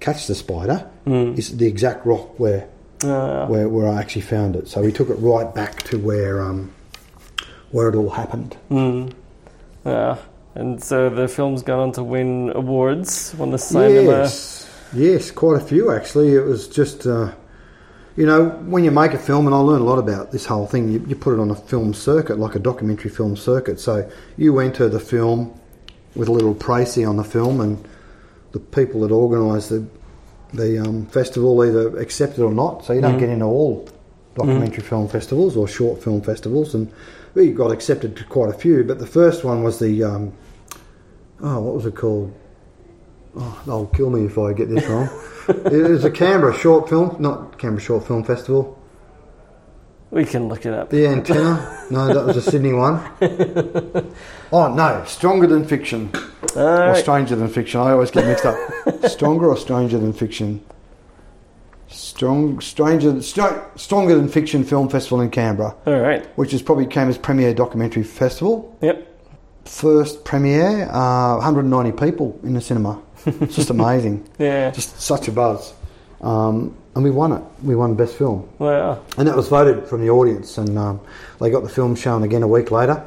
[0.00, 1.38] catch the spider Mm.
[1.38, 2.68] is the exact rock where,
[3.02, 4.68] Uh, where where I actually found it.
[4.68, 6.70] So we took it right back to where um,
[7.72, 8.56] where it all happened.
[8.70, 9.10] mm.
[9.86, 10.16] Yeah.
[10.54, 13.34] And so the film's gone on to win awards.
[13.38, 14.02] Won the cinema.
[14.02, 16.34] Yes, yes, quite a few actually.
[16.34, 17.06] It was just.
[17.06, 17.32] Uh,
[18.16, 20.66] you know, when you make a film, and I learned a lot about this whole
[20.66, 23.78] thing, you, you put it on a film circuit, like a documentary film circuit.
[23.78, 25.54] So you enter the film
[26.16, 27.86] with a little précis on the film, and
[28.50, 29.86] the people that organise the
[30.52, 32.84] the um, festival either accept it or not.
[32.84, 33.20] So you don't Mhm.
[33.20, 33.86] get into all
[34.38, 36.90] documentary film festivals or short film festivals, and
[37.34, 38.84] we got accepted to quite a few.
[38.84, 40.32] But the first one was the um,
[41.42, 42.34] oh, what was it called?
[43.36, 45.08] Oh, they'll kill me if I get this wrong.
[45.48, 48.74] it was a Canberra short film, not Canberra Short Film Festival.
[50.10, 50.88] We can look it up.
[50.88, 51.84] The antenna.
[51.90, 53.04] No, that was a Sydney one.
[54.50, 56.10] Oh no, Stronger Than Fiction
[56.56, 56.96] All or right.
[56.96, 57.80] Stranger Than Fiction.
[57.80, 58.56] I always get mixed up.
[59.10, 60.64] Stronger or Stranger Than Fiction?
[61.88, 66.24] Strong, Stranger, Str- Stronger Than Fiction Film Festival in Canberra, All right.
[66.36, 68.76] which is probably Canberra's premier documentary festival.
[68.82, 69.06] Yep.
[69.64, 73.00] first premiere, uh, 190 people in the cinema.
[73.26, 74.26] It's just amazing.
[74.38, 74.70] Yeah.
[74.70, 75.74] Just such a buzz.
[76.20, 77.42] Um, and we won it.
[77.62, 78.48] We won Best Film.
[78.58, 79.02] Wow.
[79.16, 81.00] And that was voted from the audience, and um,
[81.40, 83.04] they got the film shown again a week later,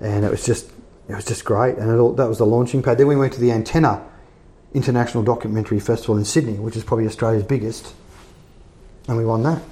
[0.00, 0.70] and it was just
[1.08, 1.76] it was just great.
[1.76, 2.98] And it all, that was the launching pad.
[2.98, 4.02] Then we went to the Antenna
[4.74, 7.94] International Documentary Festival in Sydney, which is probably Australia's biggest,
[9.08, 9.62] and we won that.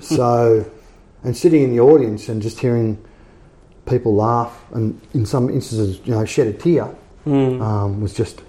[0.02, 0.64] so,
[1.24, 3.02] and sitting in the audience and just hearing
[3.86, 6.94] people laugh, and in some instances, you know, shed a tear,
[7.26, 7.60] Mm.
[7.60, 8.40] um, was just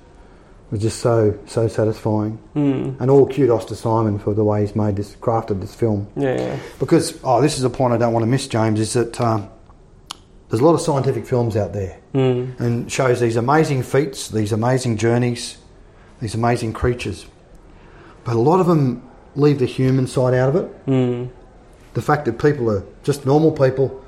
[0.70, 2.38] was just so so satisfying.
[2.56, 3.00] Mm.
[3.02, 6.08] And all kudos to Simon for the way he's made this, crafted this film.
[6.16, 6.60] Yeah.
[6.78, 9.50] Because, oh, this is a point I don't want to miss, James, is that um,
[10.50, 12.60] there's a lot of scientific films out there Mm.
[12.60, 15.58] and shows these amazing feats, these amazing journeys,
[16.22, 17.26] these amazing creatures.
[18.24, 19.02] But a lot of them
[19.36, 20.86] leave the human side out of it.
[20.88, 21.30] Mm.
[21.94, 24.02] The fact that people are just normal people,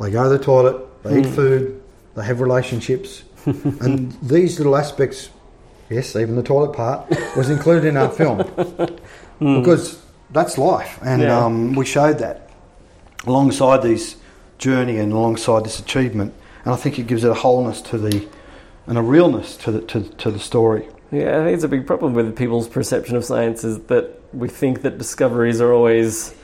[0.00, 1.34] they go to the toilet, they eat Mm.
[1.34, 1.80] food,
[2.14, 5.30] they have relationships, and these little aspects,
[5.90, 8.38] yes, even the toilet part, was included in our film
[9.38, 9.98] because
[10.30, 11.44] that's life, and Yeah.
[11.44, 12.48] um, we showed that
[13.26, 14.16] alongside these
[14.62, 16.32] journey and alongside this achievement,
[16.64, 18.26] and I think it gives it a wholeness to the
[18.86, 20.88] and a realness to the to, to the story.
[21.10, 24.48] Yeah, I think it's a big problem with people's perception of science is that we
[24.48, 26.34] think that discoveries are always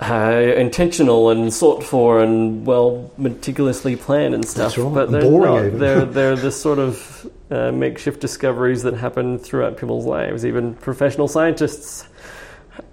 [0.00, 4.76] uh, intentional and sought for and well meticulously planned and stuff.
[4.76, 5.78] That's right, But they're boring not.
[5.78, 10.44] They're they're the sort of uh, makeshift discoveries that happen throughout people's lives.
[10.44, 12.06] Even professional scientists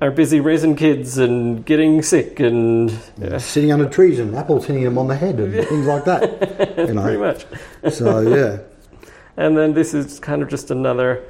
[0.02, 4.84] are busy raising kids and getting sick and yeah, Sitting under trees and apples hitting
[4.84, 6.78] them on the head and things like that.
[6.88, 7.02] You know.
[7.04, 7.46] pretty much.
[7.94, 8.60] So yeah,
[9.38, 11.24] And then this is kind of just another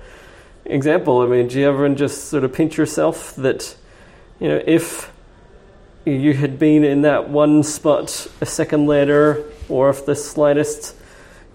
[0.65, 1.21] example.
[1.21, 3.75] I mean, do you ever just sort of pinch yourself that,
[4.39, 5.11] you know, if
[6.05, 10.95] you had been in that one spot a second later, or if the slightest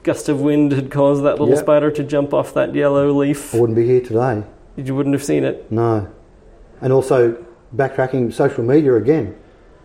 [0.05, 1.59] gust of wind had caused that little Yep.
[1.59, 4.45] spider to jump off that yellow leaf, I wouldn't be here today.
[4.77, 5.71] you wouldn't have seen it.
[5.73, 6.07] No.
[6.81, 7.37] And also
[7.75, 9.35] backtracking social media again.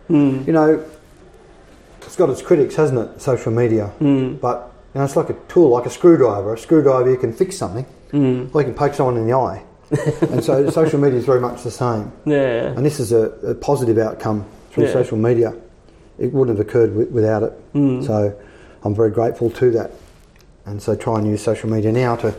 [0.08, 0.42] Hmm.
[0.46, 0.84] You know,
[2.02, 3.20] it's got its critics, hasn't it?
[3.20, 3.86] Social media.
[3.98, 4.34] Hmm.
[4.34, 6.54] But you know, it's like a tool, like a screwdriver.
[6.54, 8.46] A screwdriver, you can fix something, Hmm.
[8.52, 9.62] or you can poke someone in the eye.
[10.30, 12.12] and so social media is very much the same.
[12.24, 12.66] Yeah.
[12.76, 14.92] And this is a, a positive outcome through Yeah.
[14.92, 15.52] social media.
[16.18, 17.52] It wouldn't have occurred wi- without it.
[17.72, 18.02] Hmm.
[18.02, 18.32] So
[18.84, 19.90] I'm very grateful to that.
[20.66, 22.34] And so try and use social media now to,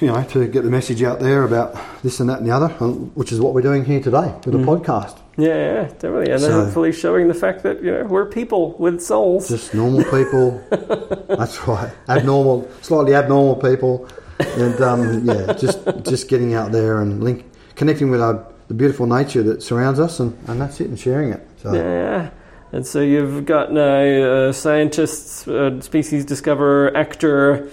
[0.00, 2.68] you know, to get the message out there about this and that and the other,
[2.68, 5.18] which is what we're doing here today with the podcast.
[5.36, 6.32] Yeah, yeah, definitely.
[6.32, 9.48] And then hopefully showing the fact that, you know, we're people with souls.
[9.48, 10.62] Just normal people.
[11.28, 11.92] that's right.
[12.08, 14.08] Abnormal, slightly abnormal people,
[14.40, 19.06] and um, yeah, just just getting out there and link, connecting with our, the beautiful
[19.06, 21.46] nature that surrounds us, and, and that's it, and sharing it.
[21.62, 22.30] So Yeah.
[22.70, 27.70] And so you've got now uh, scientists, uh, species discoverer, actor,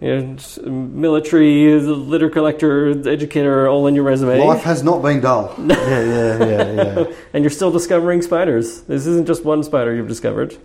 [0.00, 0.16] you
[0.62, 4.38] know, military, litter collector, educator, all in your resume.
[4.38, 5.54] life has not been dull.
[5.58, 7.04] yeah, yeah, yeah, yeah.
[7.32, 8.82] And you're still discovering spiders.
[8.82, 10.56] This isn't just one spider you've discovered.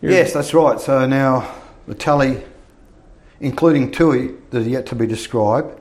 [0.00, 0.80] You're- Yes, that's right.
[0.80, 1.54] So now
[1.86, 2.42] the tally,
[3.40, 5.80] including Tui, that are yet to be described,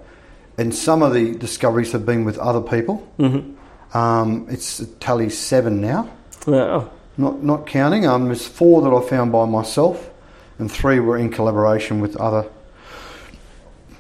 [0.58, 3.08] and some of the discoveries have been with other people.
[3.20, 3.54] Mhm.
[3.94, 6.10] Um, it's a tally seven now,
[6.48, 6.90] Wow.
[7.18, 8.06] not not counting.
[8.06, 10.10] Um, there's four that I found by myself,
[10.60, 12.46] and three were in collaboration with other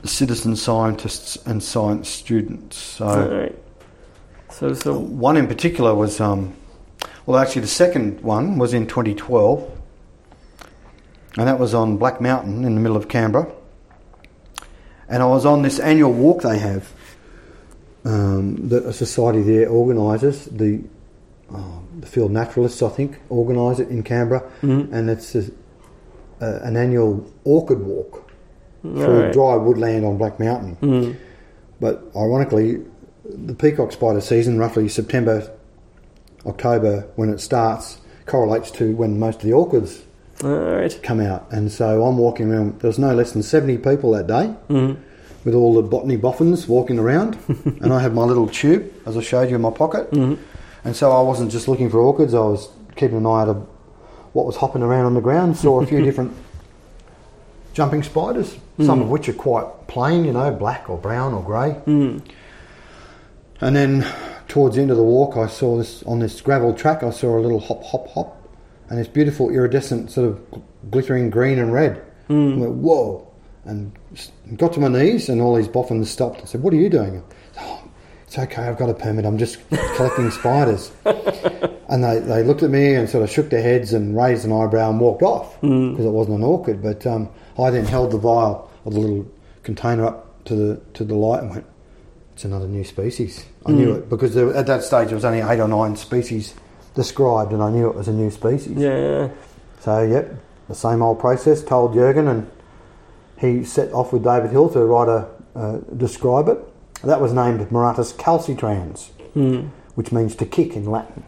[0.10, 2.78] citizen scientists and science students.
[2.78, 3.08] So.
[4.52, 6.54] So, so One in particular was, um,
[7.26, 9.70] well, actually, the second one was in 2012,
[11.38, 13.52] and that was on Black Mountain in the middle of Canberra.
[15.10, 16.92] And I was on this annual walk they have
[18.06, 20.46] um, that a society there organises.
[20.46, 20.82] The
[21.54, 24.92] oh, the field naturalists, I think, organise it in Canberra, Mhm.
[24.94, 25.46] and it's a,
[26.40, 28.25] a, an annual orchid walk
[28.94, 29.34] through right.
[29.34, 30.78] dry woodland on Black Mountain.
[30.82, 31.16] Mhm.
[31.80, 32.82] But ironically,
[33.26, 35.50] the peacock spider season, roughly September,
[36.46, 40.04] October, when it starts, correlates to when most of the orchids
[40.44, 41.00] All right.
[41.04, 41.46] come out.
[41.52, 44.98] And so I'm walking around, there was no less than 70 people that day Mhm.
[45.44, 47.38] with all the botany boffins walking around.
[47.82, 50.12] and I had my little tube, as I showed you in my pocket.
[50.12, 50.38] Mhm.
[50.84, 53.58] And so I wasn't just looking for orchids, I was keeping an eye out of
[54.34, 55.58] what was hopping around on the ground.
[55.58, 56.32] Saw a few different
[57.76, 61.76] jumping spiders, some of which are quite plain, you know, black or brown or grey.
[61.86, 62.22] Mhm.
[63.62, 64.06] And then
[64.48, 67.04] towards the end of the walk, I saw this on this gravel track.
[67.04, 68.38] I saw a little hop, hop, hop,
[68.90, 70.40] and this beautiful iridescent sort of
[70.90, 72.02] glittering green and red.
[72.30, 73.28] I went, whoa!
[73.66, 73.92] And
[74.58, 76.42] got to my knees, and all these boffins stopped.
[76.42, 77.24] I said, "What are you doing?"
[77.60, 77.80] "Oh,
[78.28, 79.58] it's okay, I've got a permit, I'm just
[79.96, 80.92] collecting spiders.
[81.90, 84.52] And they, they looked at me and sort of shook their heads and raised an
[84.54, 86.82] eyebrow and walked off because it wasn't an orchid.
[86.82, 89.26] But um, I then held the vial or the little
[89.64, 91.66] container up to the to the light and went,
[92.34, 95.40] "It's another new species." I knew it because there, at that stage there was only
[95.42, 96.54] eight or nine species
[96.96, 98.78] described, and I knew it was a new species.
[98.78, 99.30] Yeah.
[99.82, 100.36] So yep,
[100.70, 101.64] the same old process.
[101.64, 102.48] Told Jürgen, and
[103.38, 105.28] he set off with David Hill to write a
[105.60, 106.60] uh, describe it.
[107.04, 109.70] That was named Maratus calcitrans, Mm.
[109.96, 111.24] which means to kick in Latin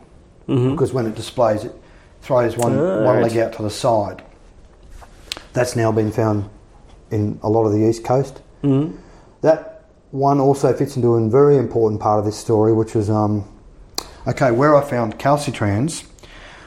[0.48, 1.74] hmm because when it displays it
[2.22, 3.24] throws one, Ah, one right.
[3.24, 4.24] leg out to the side.
[5.54, 6.50] That's now been found
[7.12, 8.42] in a lot of the east coast.
[8.64, 8.98] Mm.
[9.42, 13.46] That one also fits into a very important part of this story, which was um,
[14.28, 14.52] okay.
[14.52, 16.06] Where I found calcitrans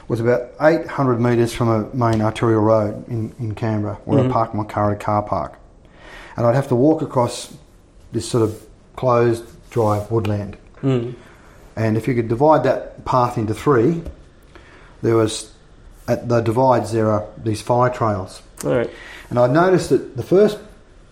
[0.07, 4.29] was about 800 metres from a main arterial road in, in Canberra, where Mhm.
[4.29, 5.53] I parked my car at a car park,
[6.35, 7.53] and I'd have to walk across
[8.11, 8.61] this sort of
[8.97, 10.57] closed, dry woodland.
[10.81, 11.15] Mm.
[11.77, 14.03] And if you could divide that path into three,
[15.01, 15.53] there was
[16.07, 18.41] at the divides there are these fire trails.
[18.63, 18.89] All right.
[19.29, 20.59] And I noticed that the first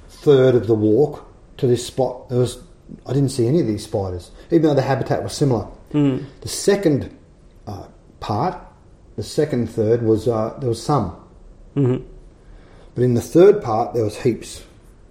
[0.09, 1.25] third of the walk
[1.57, 2.59] to this spot, there was
[3.05, 5.67] I didn't see any of these spiders, even though the habitat was similar.
[5.93, 6.25] Mm.
[6.41, 7.15] The second
[7.67, 7.85] uh,
[8.19, 8.57] part,
[9.15, 11.11] the second third was uh, there was some,
[11.73, 11.97] hmm
[12.95, 14.63] but in the third part there was heaps.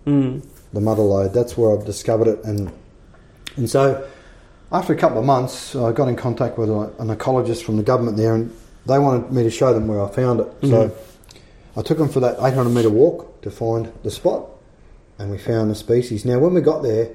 [0.07, 0.45] Mm.
[0.73, 1.33] the mother lode.
[1.33, 2.73] That's where I've discovered it, and
[3.57, 4.07] and so
[4.73, 7.83] after a couple of months, I got in contact with a, an ecologist from the
[7.83, 8.55] government there, and
[8.87, 10.49] they wanted me to show them where I found it.
[10.63, 10.91] So
[11.79, 14.49] I took them for that 800 metre walk to find the spot,
[15.17, 16.25] and we found the species.
[16.25, 17.15] Now, when we got there,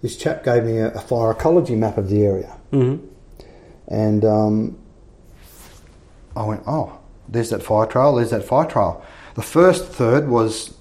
[0.00, 2.96] this chap gave me a, a fire ecology map of the area, hmm
[3.90, 4.78] and um,
[6.36, 9.02] I went, oh, there's that fire trail, there's that fire trail.
[9.34, 10.74] The first third was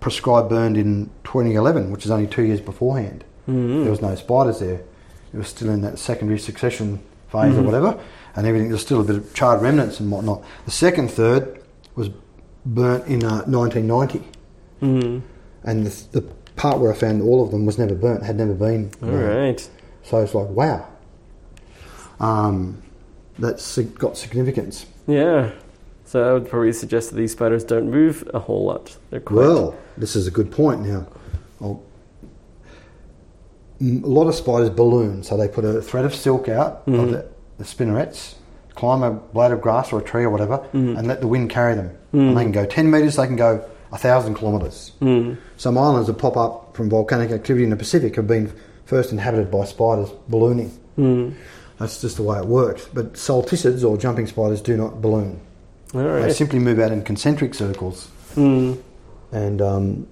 [0.00, 3.24] prescribed burned in 2011, which is only two years beforehand.
[3.46, 3.82] Mm.
[3.82, 4.82] There was no spiders there.
[5.32, 7.00] It was still in that secondary succession
[7.30, 7.98] phase or whatever,
[8.34, 8.68] and everything.
[8.68, 10.42] There was still a bit of charred remnants and whatnot.
[10.64, 11.62] The second third
[11.94, 12.08] was
[12.64, 14.22] burnt in uh, 1990,
[14.80, 15.22] Mm.
[15.64, 16.22] and the, the
[16.56, 18.90] part where I found all of them was never burnt, had never been.
[19.02, 19.36] All burnt.
[19.36, 19.70] right.
[20.02, 20.86] So it's like, wow,
[22.20, 22.82] um,
[23.38, 24.86] that's got significance.
[25.06, 25.52] Yeah.
[26.04, 28.96] So I would probably suggest that these spiders don't move a whole lot.
[29.10, 29.36] They're quite.
[29.36, 30.80] Well, this is a good point.
[30.82, 31.06] Now,
[31.60, 31.82] I'll,
[33.80, 37.02] Mm, a lot of spiders balloon, so they put a thread of silk out Mhm.
[37.02, 37.24] of the,
[37.58, 38.36] the spinnerets,
[38.76, 40.96] climb a blade of grass or a tree or whatever, Mhm.
[40.98, 41.90] and let the wind carry them.
[42.12, 42.28] Mhm.
[42.28, 43.60] And they can go ten metres, they can go
[43.92, 44.92] a thousand kilometres.
[45.02, 45.36] Mm.
[45.56, 48.52] Some islands that pop up from volcanic activity in the Pacific have been
[48.86, 50.70] first inhabited by spiders ballooning.
[50.98, 51.32] Mm.
[51.78, 52.88] That's just the way it works.
[52.92, 55.40] But salticids or jumping spiders do not balloon.
[55.94, 58.78] All They simply move out in concentric circles, Mm.
[59.32, 60.06] and um,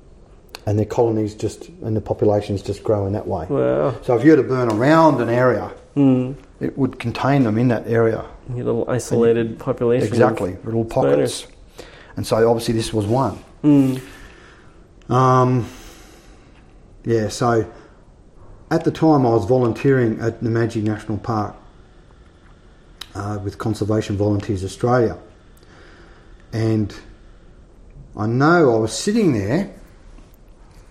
[0.66, 3.46] and their colonies just and the populations just grow in that way.
[3.48, 3.94] Wow.
[4.02, 6.34] So if you were to burn around an area, Mm.
[6.60, 8.24] it would contain them in that area.
[8.54, 10.06] Your little isolated population.
[10.06, 11.46] Exactly, little pockets.
[12.16, 13.42] And so obviously this was one.
[13.62, 14.00] Mm.
[15.08, 15.68] Um,
[17.04, 17.70] yeah, so
[18.70, 21.56] at the time I was volunteering at Namadgi National Park
[23.14, 25.18] uh, with Conservation Volunteers Australia.
[26.52, 26.94] And
[28.16, 29.72] I know I was sitting there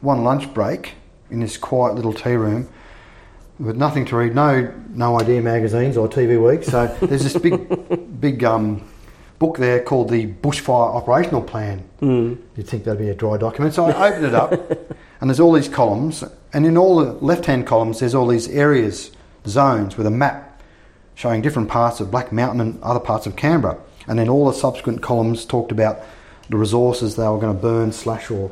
[0.01, 0.93] one lunch break
[1.29, 2.69] in this quiet little tea room
[3.59, 6.63] with nothing to read, no no idea magazines or TV week.
[6.63, 8.89] So there's this big big um,
[9.39, 11.83] book there called the Bushfire Operational Plan.
[12.01, 12.37] Mm.
[12.55, 13.73] You'd think that'd be a dry document.
[13.73, 14.51] So I opened it up,
[15.21, 16.23] and there's all these columns,
[16.53, 19.11] and in all the left-hand columns, there's all these areas,
[19.47, 20.61] zones with a map
[21.15, 23.77] showing different parts of Black Mountain and other parts of Canberra.
[24.07, 25.99] And then all the subsequent columns talked about
[26.49, 28.51] the resources they were going to burn, slash, or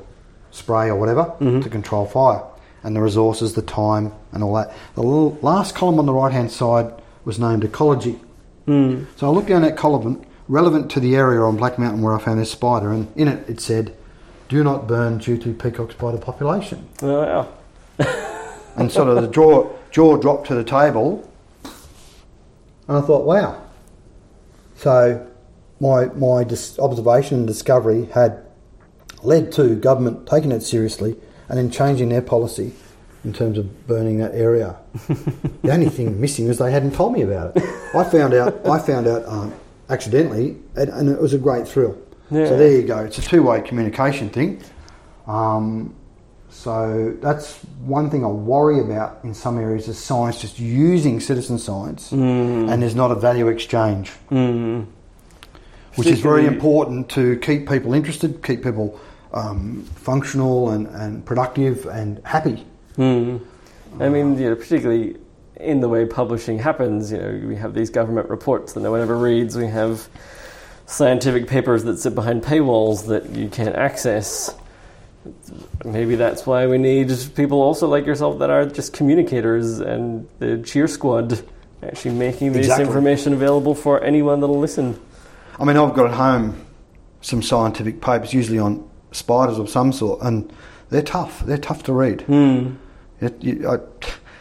[0.52, 1.64] spray, or whatever Mhm.
[1.64, 2.42] to control fire,
[2.84, 4.72] and the resources, the time, and all that.
[4.96, 6.92] The last column on the right-hand side
[7.26, 8.20] was named ecology.
[8.68, 9.06] Mm.
[9.16, 12.20] So I looked down that column, relevant to the area on Black Mountain where I
[12.20, 13.96] found this spider, and in it it said,
[14.50, 17.48] "Do not burn due to peacock spider population." Oh,
[17.98, 18.04] wow.
[18.76, 21.28] And sort of the jaw jaw dropped to the table,
[22.88, 23.60] and I thought, "Wow."
[24.76, 25.28] So
[25.80, 28.44] my my dis- observation and discovery had
[29.24, 31.16] led to government taking it seriously
[31.50, 32.74] and then changing their policy
[33.24, 34.76] in terms of burning that area.
[35.08, 37.64] the only thing missing was they hadn't told me about it.
[37.96, 38.66] I found out.
[38.68, 39.54] I found out um,
[39.90, 41.98] accidentally, and, and it was a great thrill.
[42.30, 42.48] Yeah.
[42.48, 43.00] So there you go.
[43.00, 44.62] It's a two-way communication thing.
[45.28, 45.94] Um,
[46.50, 51.58] so that's one thing I worry about in some areas is science just using citizen
[51.58, 52.72] science, Mm.
[52.72, 54.86] and there's not a value exchange Mm.
[55.96, 59.00] which is very important to keep people interested, keep people
[59.34, 62.66] um, functional and, and productive and happy.
[62.98, 63.42] Mm.
[64.00, 65.18] I mean, you know, particularly
[65.60, 67.12] in the way publishing happens.
[67.12, 69.58] You know, we have these government reports that no one ever reads.
[69.58, 70.08] We have
[70.86, 74.54] scientific papers that sit behind paywalls that you can't access.
[75.84, 80.60] Maybe that's why we need people also like yourself that are just communicators and the
[80.60, 81.44] cheer squad
[81.84, 82.86] actually making this Exactly.
[82.86, 85.00] information available for anyone that'll listen.
[85.60, 86.66] I mean, I've got at home
[87.22, 90.52] some scientific papers, usually on spiders of some sort, and
[90.90, 91.42] they're tough.
[91.46, 92.22] They're tough to read.
[92.22, 92.76] Hmm.
[93.20, 93.80] It, you, I,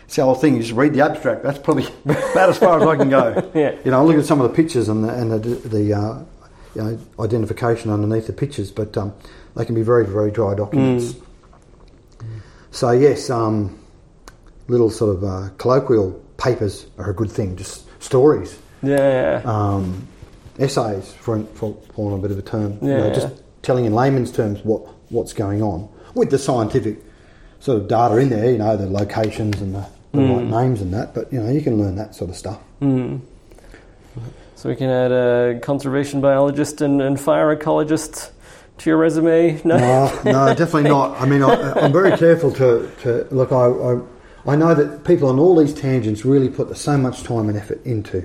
[0.07, 0.55] it's the whole thing.
[0.55, 1.43] You just read the abstract.
[1.43, 3.51] That's probably about as far as I can go.
[3.55, 3.75] Yeah.
[3.85, 5.39] You know, I look at some of the pictures and the, and the,
[5.69, 6.19] the uh,
[6.75, 9.13] you know, identification underneath the pictures, but um,
[9.57, 11.15] they can be very, very dry documents.
[12.71, 13.79] So yes, um,
[14.69, 17.57] little sort of uh, colloquial papers are a good thing.
[17.57, 19.43] Just stories, Yeah, yeah.
[19.45, 20.07] um,
[20.59, 22.79] essays, for, for, for a bit of a term.
[22.83, 26.99] You know, just telling in layman's terms what, what's going on with the scientific
[27.61, 28.51] sort of data in there.
[28.53, 31.15] You know, the locations and the, the right names and that.
[31.15, 32.59] But you know, you can learn that sort of stuff.
[32.81, 33.17] Hmm.
[34.55, 38.31] So we can add a conservation biologist and, and fire ecologist
[38.79, 39.61] to your resume.
[39.65, 41.21] No, No, no, definitely not.
[41.21, 43.53] I mean, I, I'm very careful to, to look.
[43.53, 44.01] I, I
[44.49, 47.85] I know that people on all these tangents really put so much time and effort
[47.85, 48.23] into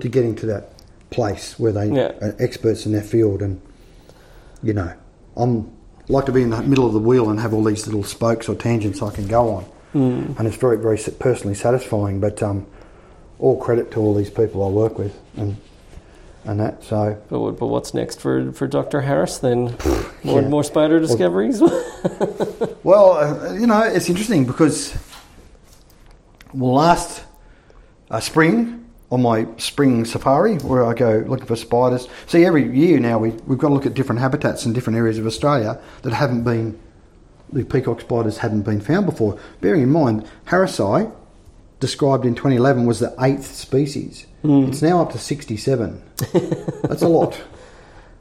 [0.00, 0.72] to getting to that
[1.10, 2.12] place where they Yeah.
[2.20, 3.60] are experts in their field, and
[4.62, 4.92] you know,
[5.36, 5.70] I'm
[6.08, 8.48] like to be in the middle of the wheel and have all these little spokes
[8.48, 9.64] or tangents I can go on,
[9.94, 12.20] and it's very very personally satisfying.
[12.20, 12.66] But um,
[13.38, 15.56] all credit to all these people I work with, and
[16.44, 17.20] and that so.
[17.28, 19.02] But, but what's next for, for Dr.
[19.02, 19.76] Harris then?
[20.24, 20.48] More, Yeah.
[20.48, 21.62] more spider discoveries?
[22.84, 24.92] Well, uh, you know, it's interesting because
[26.52, 27.22] well, last
[28.10, 32.08] uh, spring on my spring safari, where I go looking for spiders.
[32.26, 35.16] See, every year now we, we've got to look at different habitats in different areas
[35.18, 36.76] of Australia that haven't been,
[37.52, 39.38] the peacock spiders hadn't been found before.
[39.60, 41.12] Bearing in mind, Harrisi,
[41.80, 44.26] described in 2011, was the eighth species.
[44.42, 44.64] Hmm.
[44.64, 46.02] It's now up to 67.
[46.82, 47.40] That's a lot.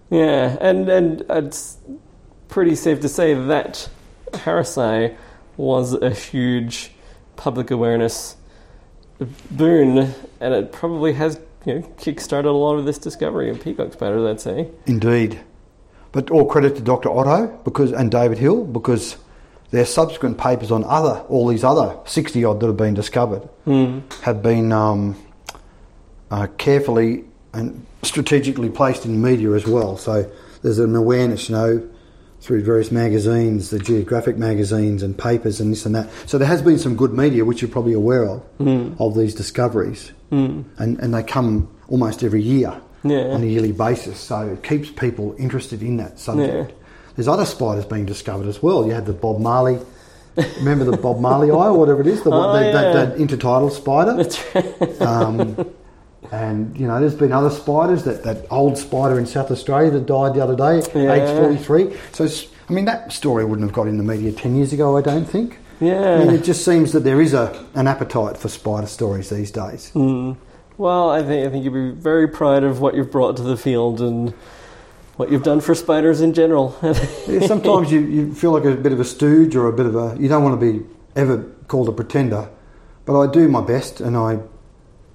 [0.09, 1.77] yeah, and, and it's
[2.47, 3.89] pretty safe to say that
[4.31, 5.15] Harrisi
[5.57, 6.91] was a huge
[7.35, 8.35] public awareness
[9.51, 13.93] boon, and it probably has you know, kick-started a lot of this discovery of peacock
[13.93, 14.69] spiders, I'd say.
[14.85, 15.39] Indeed.
[16.11, 17.09] But all credit to Dr.
[17.09, 19.17] Otto because and David Hill because
[19.71, 23.47] their subsequent papers on other all these other 60 odd that have been discovered
[24.23, 25.15] have been um,
[26.29, 29.97] uh, carefully and strategically placed in media as well.
[29.97, 30.29] So
[30.61, 31.89] there's an awareness, you know,
[32.41, 36.09] through various magazines, the geographic magazines and papers and this and that.
[36.25, 38.41] So there has been some good media, which you're probably aware of,
[38.99, 40.11] of these discoveries.
[40.77, 43.33] And, and they come almost every year Yeah.
[43.33, 44.19] on a yearly basis.
[44.19, 46.73] So it keeps people interested in that subject.
[47.15, 48.85] There's other spiders being discovered as well.
[48.85, 49.79] You had the Bob Marley.
[50.59, 52.93] Remember the Bob Marley eye or whatever it is, the, Oh, that, yeah.
[53.05, 54.13] that intertidal spider.
[54.15, 55.01] That's right.
[55.01, 55.69] Um,
[56.31, 58.03] and you know, there's been other spiders.
[58.03, 61.13] That, that old spider in South Australia that died the other day, Yeah.
[61.13, 61.97] age 43.
[62.13, 62.27] So,
[62.69, 65.25] I mean, that story wouldn't have got in the media 10 years ago, I don't
[65.25, 65.57] think.
[65.81, 66.13] Yeah.
[66.13, 69.51] I mean, it just seems that there is a, an appetite for spider stories these
[69.51, 69.91] days.
[69.95, 70.37] Mm.
[70.77, 73.57] Well, I think I think you'd be very proud of what you've brought to the
[73.57, 74.33] field and
[75.17, 76.71] what you've done for spiders in general.
[77.45, 80.15] Sometimes you, you feel like a bit of a stooge or a bit of a.
[80.19, 82.49] You don't want to be ever called a pretender,
[83.05, 84.39] but I do my best, and I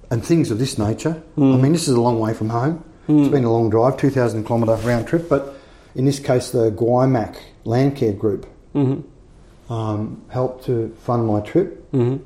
[0.09, 1.21] and things of this nature.
[1.37, 2.83] I mean, this is a long way from home.
[3.09, 5.55] It's been a long drive, two thousand kilometre round trip, but
[5.95, 7.35] in this case, the Gwymac
[7.65, 8.45] Land Care Group
[9.69, 12.21] um, helped to fund my trip, Mhm.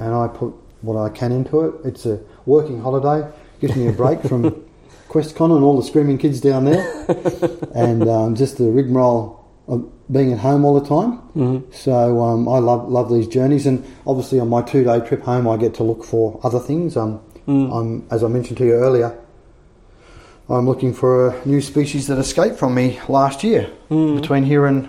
[0.00, 1.74] and I put what I can into it.
[1.84, 3.30] It's a working holiday,
[3.60, 4.50] gives me a break from
[5.08, 7.04] Questacon and all the screaming kids down there,
[7.74, 9.38] and um, just the rigmarole
[9.68, 11.64] of being at home all the time.
[11.72, 15.46] So um, I love love these journeys, and obviously on my two day trip home,
[15.48, 16.96] I get to look for other things.
[16.96, 17.20] Um,
[17.72, 19.18] I'm, as I mentioned to you earlier,
[20.48, 24.88] I'm looking for a new species that escaped from me last year between here and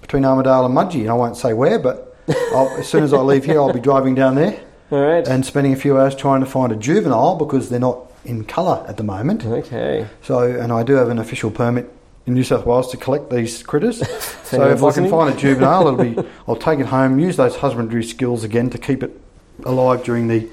[0.00, 1.02] between Armidale and Mudgee.
[1.02, 2.16] And I won't say where, but
[2.52, 4.58] I'll, as soon as I leave here, I'll be driving down there
[4.90, 5.26] All right.
[5.26, 8.84] and spending a few hours trying to find a juvenile because they're not in colour
[8.88, 9.44] at the moment.
[9.44, 10.06] okay.
[10.22, 11.90] So, and I do have an official permit
[12.26, 13.98] in New South Wales to collect these critters.
[14.44, 17.56] so if I can find a juvenile, it'll be I'll take it home, use those
[17.56, 19.18] husbandry skills again to keep it
[19.64, 20.48] alive during the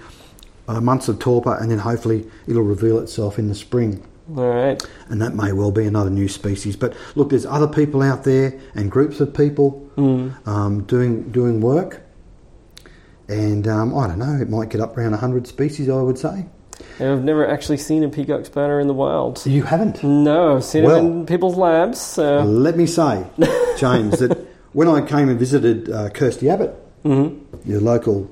[0.67, 4.05] uh, months of torpor, and then hopefully it'll reveal itself in the spring.
[4.35, 4.81] All right.
[5.09, 6.75] And that may well be another new species.
[6.75, 12.01] But look, there's other people out there and groups of people um, doing doing work.
[13.27, 16.45] And um, I don't know, it might get up around 100 species, I would say.
[16.99, 19.43] And I've never actually seen a peacock spider in the wild.
[19.45, 20.03] You haven't?
[20.03, 21.99] No, I've seen Well- it in people's labs.
[21.99, 22.41] So.
[22.41, 23.25] Let me say,
[23.77, 24.37] James, that
[24.73, 27.69] when I came and visited uh, Kirsty Abbott, Mm-hmm.
[27.69, 28.27] your local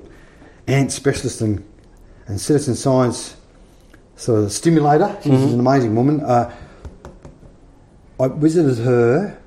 [0.66, 1.62] ant specialist and,
[2.26, 3.36] and citizen science
[4.16, 5.16] sort of stimulator.
[5.22, 6.20] She's an amazing woman.
[6.22, 6.52] Uh,
[8.18, 9.38] I visited her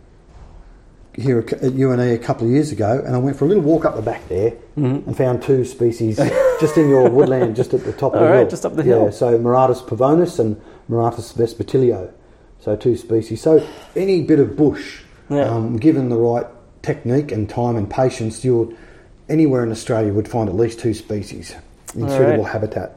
[1.18, 3.86] here at UNE a couple of years ago, and I went for a little walk
[3.86, 6.18] up the back there and found two species
[6.62, 8.50] just in your woodland, just at the top of the All right, hill.
[8.50, 9.12] just up the yeah, hill.
[9.12, 12.12] So Maratus pavonis and Maratus vespertilio.
[12.60, 13.42] So two species.
[13.42, 15.50] So any bit of bush, Yeah.
[15.50, 16.46] um, given the right
[16.84, 18.72] technique and time and patience, you'll
[19.28, 21.54] anywhere in Australia would find at least two species
[21.96, 22.52] in All suitable right.
[22.54, 22.96] habitat.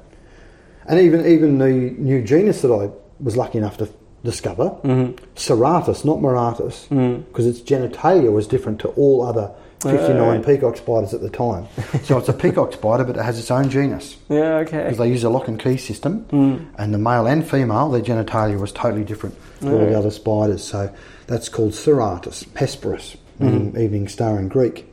[0.86, 3.88] And even even the new genus that I was lucky enough to
[4.24, 5.12] discover, Mm-hmm.
[5.36, 7.24] Saratus, not Maratus, Mm.
[7.26, 9.50] because its genitalia was different to all other
[9.80, 10.44] 59 right.
[10.44, 11.66] peacock spiders at the time.
[12.04, 14.82] so it's a peacock spider, but it has its own genus Yeah, okay.
[14.84, 16.66] because they use a lock and key system, Mm.
[16.76, 20.62] and the male and female, their genitalia was totally different to all the other spiders.
[20.62, 20.90] So
[21.26, 23.80] that's called Saratus, Hesperus, meaning Mm.
[23.80, 24.86] evening star in Greek.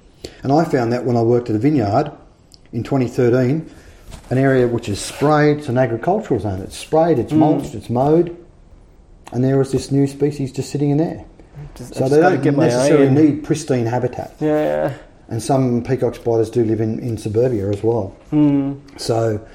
[0.44, 2.12] And I found that when I worked at a vineyard
[2.72, 3.66] in 2013,
[4.30, 6.62] an area which is sprayed, it's an agricultural zone.
[6.62, 7.22] It's sprayed, Mm.
[7.22, 8.36] it's mulched, it's mowed,
[9.32, 11.26] and there was this new species just sitting in there.
[11.76, 14.36] Just, So they don't get necessarily need pristine habitat.
[14.40, 14.98] Yeah, yeah.
[15.30, 18.16] And some peacock spiders do live in, in suburbia as well.
[18.30, 18.76] Hmm.
[18.96, 19.46] So,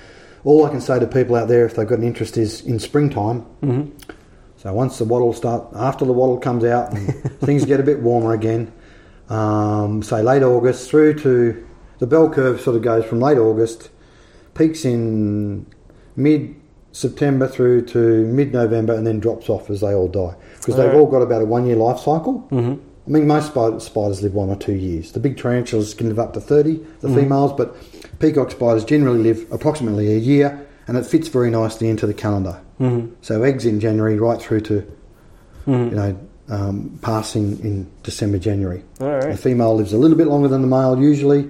[0.44, 2.78] all I can say to people out there, if they've got an interest, is in
[2.78, 3.42] springtime.
[3.62, 4.12] Mm-hmm.
[4.62, 6.96] So once the wattle start, after the wattle comes out
[7.40, 8.72] things get a bit warmer again,
[9.28, 11.66] um, say late August through to
[11.98, 13.90] the bell curve sort of goes from late August,
[14.54, 15.66] peaks in
[16.14, 16.54] mid
[16.92, 20.86] September through to mid November, and then drops off as they all die because they've
[20.86, 21.00] Alright.
[21.00, 22.46] all got about a one year life cycle.
[22.50, 22.80] Mm-hmm.
[23.04, 25.10] I mean, most spider, spiders live one or two years.
[25.10, 27.74] The big tarantulas can live up to 30, the females, but
[28.20, 32.60] peacock spiders generally live approximately a year, and it fits very nicely into the calendar.
[32.80, 33.14] Mm-hmm.
[33.20, 34.84] So eggs in January right through to,
[35.66, 35.90] Mhm.
[35.90, 36.16] you know,
[36.48, 38.84] um, passing in December, January.
[39.00, 41.48] All The female lives a little bit longer than the male usually.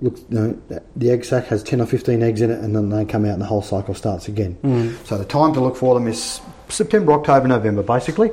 [0.00, 2.88] Look, you know, the egg sac has 10 or 15 eggs in it, and then
[2.88, 4.56] they come out and the whole cycle starts again.
[4.62, 5.06] Mm.
[5.06, 6.40] So the time to look for them is
[6.70, 8.30] September, October, November, basically.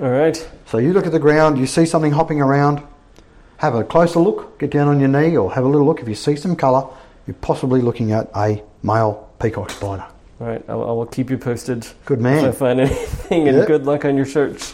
[0.00, 0.36] All right.
[0.66, 2.82] So you look at the ground, you see something hopping around,
[3.58, 6.00] have a closer look, get down on your knee or have a little look.
[6.00, 6.88] If you see some colour,
[7.26, 10.06] you're possibly looking at a male peacock spider.
[10.40, 10.64] All right.
[10.68, 12.46] I will, keep you posted Good man.
[12.46, 13.66] if I find anything, and Yeah.
[13.66, 14.72] good luck on your search.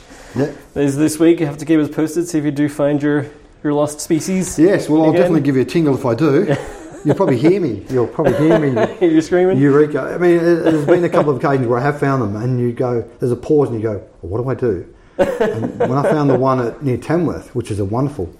[0.76, 2.28] Is this week you have to keep us posted.
[2.28, 3.26] See if you do find your
[3.62, 4.58] your lost species.
[4.58, 5.22] Yes, well, I'll Again?
[5.22, 6.54] definitely give you a tingle if I do.
[7.04, 7.84] You'll probably hear me.
[7.88, 8.96] You'll probably hear me.
[9.00, 9.58] You're screaming.
[9.58, 10.00] Eureka.
[10.00, 12.72] I mean, there's been a couple of occasions where I have found them, and you
[12.72, 14.94] go, there's a pause, and you go, well, what do I do?
[15.18, 18.32] and when I found the one at near Tamworth, which is a wonderful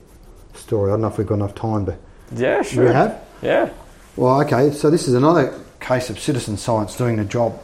[0.54, 1.96] story, I don't know if we've got enough time to.
[2.34, 2.86] yeah, sure.
[2.86, 3.24] We have?
[3.40, 3.70] Yeah.
[4.16, 7.60] Well, okay, so this is another case of citizen science doing the job.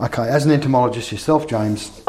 [0.00, 2.02] Okay, as an entomologist yourself, James,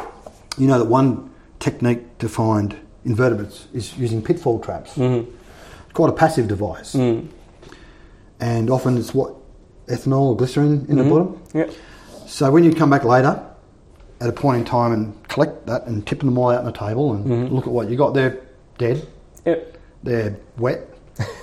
[0.57, 2.75] you know that one technique to find
[3.05, 4.95] invertebrates is using pitfall traps.
[4.95, 5.29] Mm-hmm.
[5.85, 7.27] It's quite a passive device, Mm.
[8.39, 9.35] and often it's what
[9.87, 11.41] ethanol or glycerin in the bottom.
[11.53, 11.69] Yeah.
[12.27, 13.43] So when you come back later,
[14.21, 16.71] at a point in time, and collect that and tip them all out on the
[16.71, 18.39] table and look at what you got, they're
[18.77, 19.07] dead,
[19.45, 19.55] Yeah.
[20.03, 20.87] they're wet,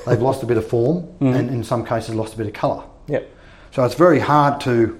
[0.06, 2.84] they've lost a bit of form, and in some cases lost a bit of colour.
[3.08, 3.20] Yeah.
[3.72, 4.98] So it's very hard to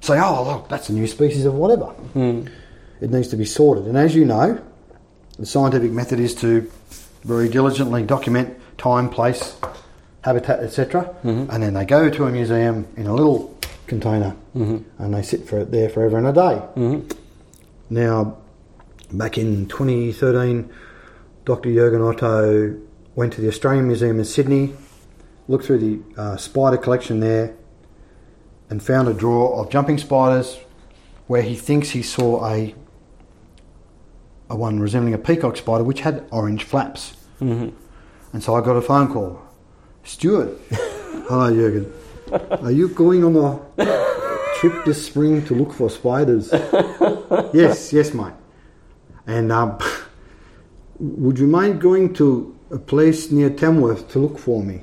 [0.00, 1.92] say, oh, look, that's a new species of whatever.
[2.14, 2.48] Mm.
[3.00, 3.86] It needs to be sorted.
[3.86, 4.58] And as you know,
[5.38, 6.70] the scientific method is to
[7.22, 9.56] very diligently document time, place,
[10.22, 11.14] habitat, etc.
[11.50, 13.56] And then they go to a museum in a little
[13.86, 14.36] container
[14.98, 16.62] and they sit for it there forever and a day.
[16.76, 17.08] Mm-hmm.
[17.90, 18.38] Now,
[19.12, 20.70] back in 2013,
[21.44, 21.68] Dr.
[21.68, 22.80] Jürgen Otto
[23.14, 24.74] went to the Australian Museum in Sydney,
[25.46, 27.54] looked through the uh, spider collection there,
[28.70, 30.58] and found a drawer of jumping spiders
[31.26, 32.74] where he thinks he saw a,
[34.54, 37.16] a one resembling a peacock spider which had orange flaps.
[37.40, 37.76] Mm-hmm.
[38.32, 39.42] And so I got a phone call.
[40.04, 46.50] Stuart, hello Jürgen, are you going on a trip this spring to look for spiders?
[47.52, 48.32] yes, yes, mate.
[49.26, 49.78] And um,
[50.98, 54.82] would you mind going to a place near Tamworth to look for me?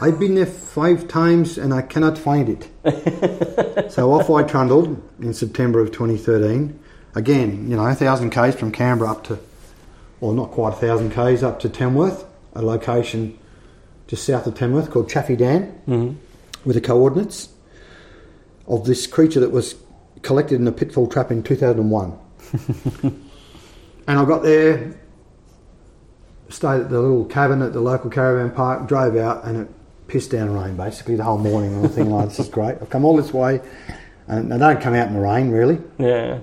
[0.00, 3.92] I've been there five times and I cannot find it.
[3.92, 6.78] so off I trundled in September of 2013.
[7.14, 9.38] Again, you know, a thousand k's from Canberra up to,
[10.20, 13.38] or not quite a thousand k's up to Tamworth, a location
[14.06, 16.16] just south of Tamworth called Chaffey Dam, Mm-hmm.
[16.64, 17.48] with the coordinates
[18.66, 19.74] of this creature that was
[20.22, 22.18] collected in a pitfall trap in 2001.
[23.02, 23.18] and
[24.06, 24.94] I got there,
[26.48, 29.68] stayed at the little cabin at the local caravan park, drove out, and it
[30.08, 31.74] pissed down rain basically the whole morning.
[31.74, 32.76] And I'm thinking, oh, this is great.
[32.80, 33.60] I've come all this way,
[34.28, 35.78] and I don't come out in the rain really.
[35.98, 36.40] Yeah.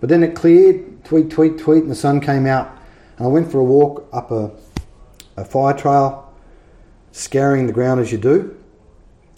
[0.00, 2.70] But then it cleared, tweet, tweet, tweet, and the sun came out.
[3.16, 4.50] And I went for a walk up a,
[5.36, 6.32] a fire trail,
[7.12, 8.56] scouring the ground as you do.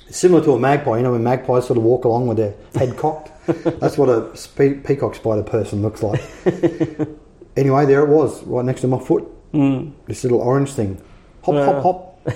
[0.09, 0.99] It's similar to a magpie.
[0.99, 3.31] You know, when magpies sort of walk along with their head cocked.
[3.47, 6.23] That's what a spe- peacock spider person looks like.
[7.57, 9.25] anyway, there it was, right next to my foot.
[9.53, 9.93] Mm.
[10.07, 11.01] This little orange thing,
[11.43, 11.65] hop, Yeah.
[11.81, 12.29] hop, hop,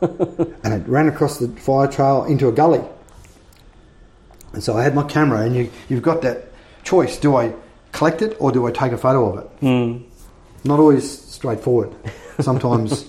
[0.64, 2.82] and it ran across the fire trail into a gully.
[4.52, 6.47] And so I had my camera, and you, you've got that
[6.88, 7.54] choice: do I
[7.92, 9.60] collect it or do I take a photo of it?
[9.60, 10.02] Mm.
[10.64, 11.04] Not always
[11.36, 11.90] straightforward.
[12.40, 13.08] Sometimes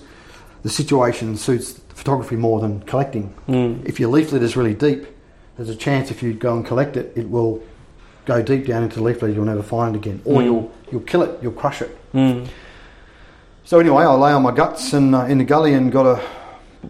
[0.62, 3.34] the situation suits photography more than collecting.
[3.48, 3.84] Mm.
[3.90, 5.06] If your leaflet is really deep,
[5.56, 7.62] there's a chance if you go and collect it, it will
[8.24, 9.34] go deep down into the leaflet.
[9.34, 10.44] You'll never find it again, or Mm.
[10.44, 11.32] you'll you'll kill it.
[11.42, 11.90] You'll crush it.
[12.12, 12.46] Mm.
[13.64, 16.20] So anyway, I lay on my guts and uh, in the gully and got a.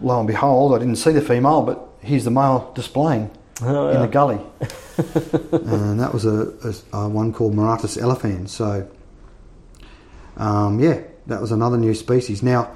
[0.01, 3.29] Lo and behold, I didn't see the female, but here's the male displaying
[3.63, 4.01] Oh, in yeah.
[4.01, 4.39] the gully,
[5.51, 6.53] and that was a,
[6.93, 8.51] a, a one called Maratus elephans.
[8.51, 8.87] So,
[10.37, 12.41] um, yeah, that was another new species.
[12.43, 12.71] Now,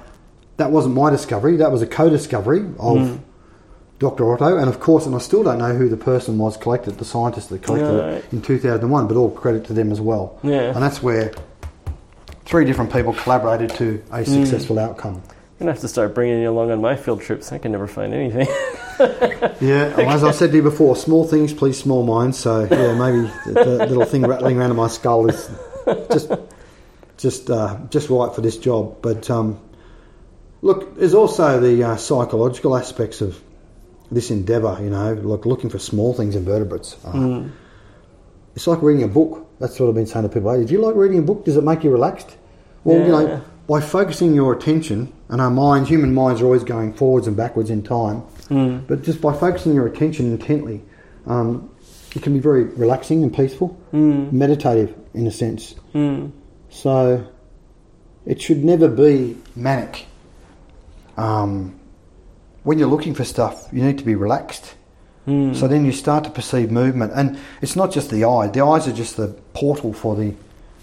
[0.58, 3.20] that wasn't my discovery; that was a co-discovery of Mm.
[3.98, 4.30] Dr.
[4.30, 7.04] Otto, and of course, and I still don't know who the person was collected, the
[7.04, 8.14] scientist that collected Yeah, right.
[8.24, 10.38] it in 2001, but all credit to them as well.
[10.42, 10.72] Yeah.
[10.74, 11.32] And that's where
[12.44, 14.26] three different people collaborated to a Mm.
[14.44, 15.14] successful outcome.
[15.24, 17.50] I'm gonna have to start bringing you along on my field trips.
[17.52, 18.46] I can never find anything.
[19.60, 22.38] Yeah, well, as I said to you before, small things please small minds.
[22.38, 25.50] So yeah, maybe the, the little thing rattling around in my skull is
[26.10, 26.30] just
[27.16, 28.98] just uh, just right for this job.
[29.02, 29.58] But um,
[30.62, 33.40] look, there's also the uh, psychological aspects of
[34.10, 34.78] this endeavour.
[34.80, 36.96] You know, like looking for small things in vertebrates.
[37.04, 37.50] Uh, Mm.
[38.54, 39.46] It's like reading a book.
[39.58, 40.50] That's what I've been saying to people.
[40.50, 41.44] Hey, do you like reading a book?
[41.44, 42.34] Does it make you relaxed?
[42.84, 46.92] Well, you know, by focusing your attention, and our minds, human minds, are always going
[46.92, 48.22] forwards and backwards in time.
[48.48, 48.86] Mm.
[48.86, 50.82] But just by focusing your attention intently,
[51.26, 51.68] um,
[52.14, 54.32] it can be very relaxing and peaceful, Mm.
[54.32, 55.74] meditative in a sense.
[55.94, 56.30] Mm.
[56.70, 57.24] So
[58.24, 60.06] it should never be manic.
[61.16, 61.74] Um,
[62.62, 64.74] when you're looking for stuff, you need to be relaxed.
[65.26, 65.56] Mm.
[65.56, 68.46] So then you start to perceive movement, and it's not just the eye.
[68.46, 70.34] The eyes are just the portal for the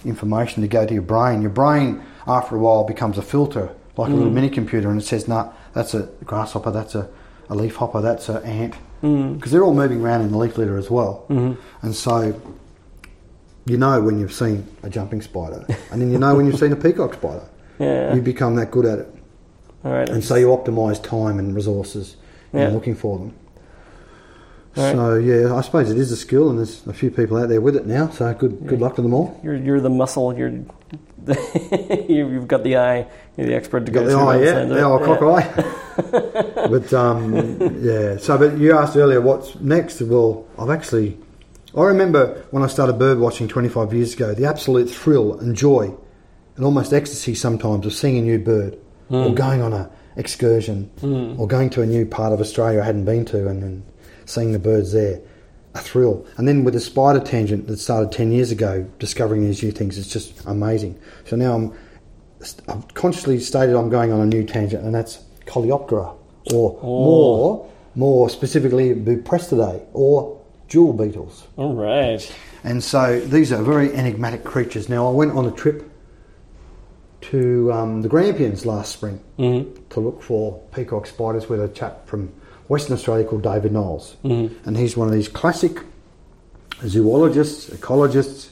[0.04, 1.42] information to go to your brain.
[1.42, 4.36] Your brain, after a while, becomes a filter, like a little Mm.
[4.36, 6.72] mini computer, and it says, "Nah, that's a grasshopper.
[6.72, 7.08] That's a,
[7.50, 8.02] a leaf hopper.
[8.02, 9.36] That's an ant." Mm.
[9.36, 11.58] Because they're all moving around in the leaf litter as well, Mhm.
[11.82, 12.34] and so
[13.66, 16.72] you know when you've seen a jumping spider, and then you know when you've seen
[16.72, 17.44] a peacock spider.
[17.80, 18.14] Yeah.
[18.14, 19.16] You become that good at it,
[19.84, 20.08] All right.
[20.10, 22.16] and so you optimise time and resources
[22.54, 22.68] Yeah.
[22.68, 23.34] in looking for them.
[24.76, 24.92] Right.
[24.94, 27.62] So yeah, I suppose it is a skill, and there's a few people out there
[27.62, 28.10] with it now.
[28.10, 29.40] So good, good luck to them all.
[29.44, 30.36] You're you're the muscle.
[30.36, 30.52] You're
[32.08, 33.08] you've got the eye.
[33.38, 35.48] You're the expert to go the eye, yeah, the old cock eye.
[36.70, 37.34] but um,
[37.84, 40.02] yeah, so but you asked earlier what's next.
[40.02, 41.18] Well, I've actually,
[41.78, 45.94] I remember when I started bird watching 25 years ago, the absolute thrill and joy,
[46.56, 48.78] and almost ecstasy sometimes of seeing a new bird,
[49.10, 49.36] or Mm.
[49.36, 51.40] going on a excursion, Mm.
[51.40, 53.84] or going to a new part of Australia I hadn't been to, and then
[54.26, 55.20] seeing the birds there.
[55.76, 59.64] A thrill, and then with the spider tangent that started ten years ago, discovering these
[59.64, 61.00] new things, it's just amazing.
[61.26, 61.74] So now I'm
[62.68, 66.16] I've consciously stated I'm going on a new tangent, and that's Coleoptera,
[66.54, 67.04] or Oh.
[67.04, 71.48] more, more specifically Buprestidae, or jewel beetles.
[71.58, 72.22] All right.
[72.64, 74.90] And so these are very enigmatic creatures.
[74.90, 75.90] Now I went on a trip
[77.22, 79.86] to um, the Grampians last spring Mm-hmm.
[79.90, 82.32] to look for peacock spiders with a chap from
[82.68, 84.68] Western Australia called David Knowles, Mm-hmm.
[84.68, 85.80] and he's one of these classic
[86.86, 88.52] zoologists, ecologists.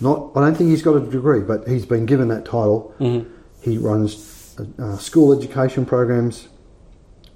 [0.00, 2.94] Not, I don't think he's got a degree, but he's been given that title.
[2.98, 3.30] Mm-hmm.
[3.62, 6.48] He runs uh, uh, school education programs,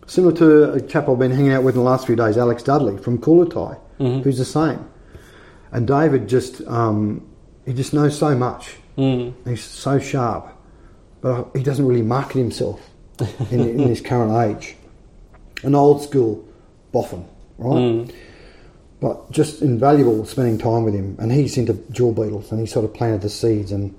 [0.07, 2.63] similar to a chap I've been hanging out with in the last few days, Alex
[2.63, 4.23] Dudley from Coolatai, Mhm.
[4.23, 4.85] who's the same.
[5.73, 7.27] And David just, um,
[7.67, 8.77] he just knows so much.
[8.97, 9.49] Mm-hmm.
[9.51, 10.49] He's so sharp,
[11.21, 12.81] but he doesn't really market himself
[13.51, 14.77] in, in his current age.
[15.63, 16.45] An old school
[16.93, 17.25] boffin,
[17.59, 17.77] right?
[17.77, 18.15] Mm.
[19.01, 21.17] But just invaluable spending time with him.
[21.19, 23.71] And he's into jewel beetles, and he sort of planted the seeds.
[23.73, 23.95] And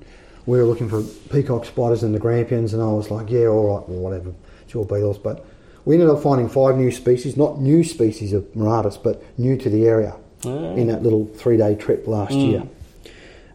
[0.46, 1.02] we were looking for
[1.32, 4.34] peacock spiders in the Grampians, and I was like, yeah, all right, well, whatever,
[4.68, 5.18] jewel beetles.
[5.18, 5.46] But
[5.86, 9.70] we ended up finding five new species, not new species of Maratus, but new to
[9.70, 12.50] the area All in that little three day trip last Mm.
[12.52, 12.64] year.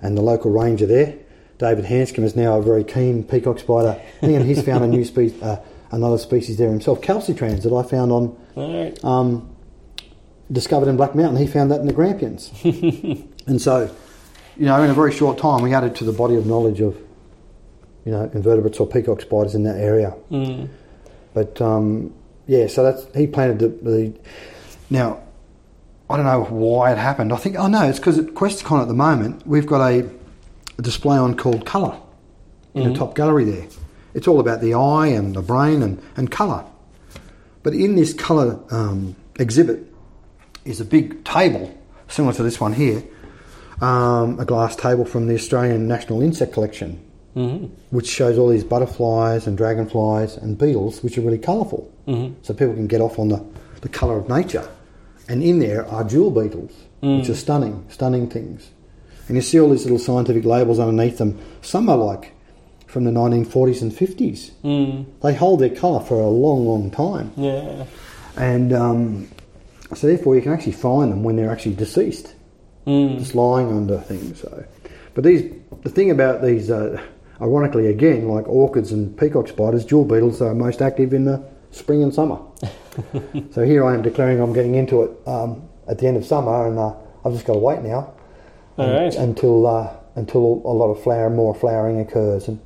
[0.02, 1.14] And the local ranger there,
[1.58, 5.40] David Hanscom, is now a very keen peacock spider, and he's found a new species,
[5.42, 5.60] uh,
[5.94, 9.04] another species there himself, calcitrans, that I found on right.
[9.04, 9.54] um,
[10.50, 11.36] discovered in Black Mountain.
[11.40, 13.94] He found that in the Grampians, and so
[14.56, 16.96] you know, in a very short time, we added to the body of knowledge of
[18.04, 20.14] you know invertebrates or peacock spiders in that area.
[20.30, 20.68] Mm.
[21.32, 22.14] But um,
[22.46, 24.14] yeah, so that's he planted the, the.
[24.90, 25.20] Now,
[26.10, 27.32] I don't know why it happened.
[27.32, 30.08] I think oh no, it's because at Questacon at the moment we've got a,
[30.80, 31.96] display on called Colour
[32.74, 32.92] in Mhm.
[32.92, 33.66] the top gallery there.
[34.14, 36.64] It's all about the eye and the brain and, and colour.
[37.62, 39.92] But in this colour um, exhibit
[40.64, 41.76] is a big table
[42.08, 43.02] similar to this one here,
[43.80, 47.00] um, a glass table from the Australian National Insect Collection,
[47.34, 47.66] Mm-hmm.
[47.90, 51.92] which shows all these butterflies and dragonflies and beetles, which are really colourful.
[52.06, 52.34] Mm-hmm.
[52.42, 53.44] So people can get off on the,
[53.80, 54.68] the colour of nature.
[55.28, 58.70] And in there are jewel beetles, which are stunning, stunning things.
[59.26, 61.36] And you see all these little scientific labels underneath them.
[61.60, 62.30] Some are like
[62.94, 64.52] from the 1940s and 50s.
[64.62, 65.04] Mm.
[65.20, 67.32] They hold their colour for a long, long time.
[67.36, 67.86] Yeah.
[68.36, 69.28] And um,
[69.94, 72.34] so therefore you can actually find them when they're actually deceased,
[72.86, 73.18] Mm.
[73.18, 74.40] just lying under things.
[74.42, 74.64] So,
[75.14, 75.50] but these,
[75.82, 77.02] the thing about these, uh,
[77.40, 81.42] ironically again, like orchids and peacock spiders, jewel beetles are most active in the
[81.72, 82.38] spring and summer.
[83.52, 86.68] so here I am declaring I'm getting into it um, at the end of summer,
[86.68, 88.12] and uh, I've just got to wait now
[88.76, 89.14] All right.
[89.16, 92.60] until uh, until a lot of flower, more flowering occurs, and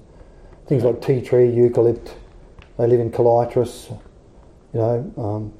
[0.69, 2.15] things like tea tree, eucalypt,
[2.77, 3.91] they live in callitris,
[4.73, 5.53] you know, um,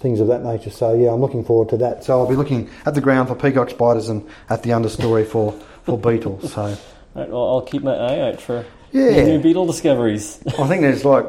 [0.00, 0.70] things of that nature.
[0.70, 2.04] So yeah, I'm looking forward to that.
[2.04, 5.52] So I'll be looking at the ground for peacock spiders and at the understory for
[5.82, 6.52] for beetles.
[6.52, 6.76] So
[7.14, 9.24] Right, well, I'll keep my eye out for Yeah.
[9.24, 10.38] new beetle discoveries.
[10.58, 11.26] I think there's like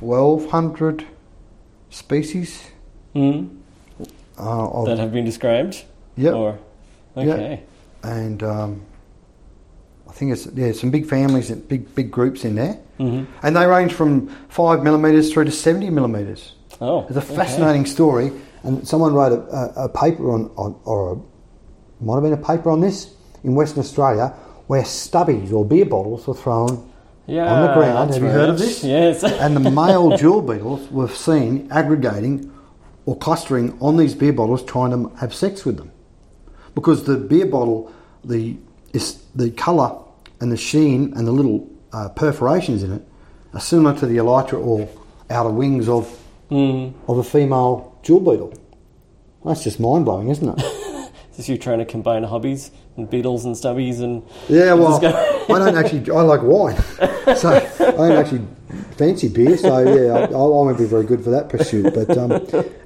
[0.00, 1.04] 1,200
[1.90, 2.62] species.
[3.14, 3.50] mm.
[4.38, 5.84] Uh, of, That have been described?
[6.16, 6.54] Yeah.
[7.16, 7.62] Okay.
[8.02, 8.82] and um,
[10.16, 13.66] think it's yeah some big families, and big big groups in there, hmm and they
[13.66, 16.54] range from five millimeters through to 70 millimeters.
[16.80, 17.06] Oh.
[17.08, 17.36] It's a okay.
[17.36, 22.22] fascinating story, and someone wrote a, a, a paper on, on or a, might have
[22.22, 23.14] been a paper on this
[23.44, 24.34] in Western Australia
[24.66, 26.90] where stubbies or beer bottles were thrown,
[27.26, 28.12] Yeah, on the ground.
[28.12, 28.82] Have you heard of this?
[28.82, 29.22] Yes.
[29.44, 32.52] and the male jewel beetles were seen aggregating
[33.04, 35.92] or clustering on these beer bottles, trying to have sex with them,
[36.74, 37.92] because the beer bottle,
[38.24, 38.56] the
[38.92, 39.96] is the colour
[40.40, 43.02] and the sheen and the little uh, perforations in it
[43.54, 44.88] are similar to the elytra or
[45.30, 46.06] outer wings of
[46.50, 46.92] mm.
[47.08, 48.54] of a female jewel beetle.
[49.44, 50.82] That's just mind blowing, isn't it?
[51.36, 55.76] Just you trying to combine hobbies and beetles and stubbies and Yeah, well, I don't
[55.76, 56.10] actually.
[56.10, 56.76] I like wine,
[57.36, 58.46] so I don't actually
[58.96, 59.58] fancy beer.
[59.58, 61.92] So yeah, I, I won't be very good for that pursuit.
[61.92, 62.32] But um,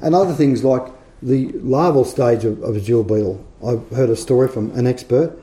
[0.03, 0.83] and other things like
[1.23, 3.47] the larval stage of, of a jewel beetle.
[3.65, 5.39] I've heard a story from an expert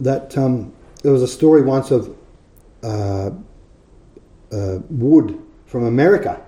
[0.00, 2.16] that um, there was a story once of
[2.82, 3.30] uh,
[4.52, 6.40] uh, wood from America,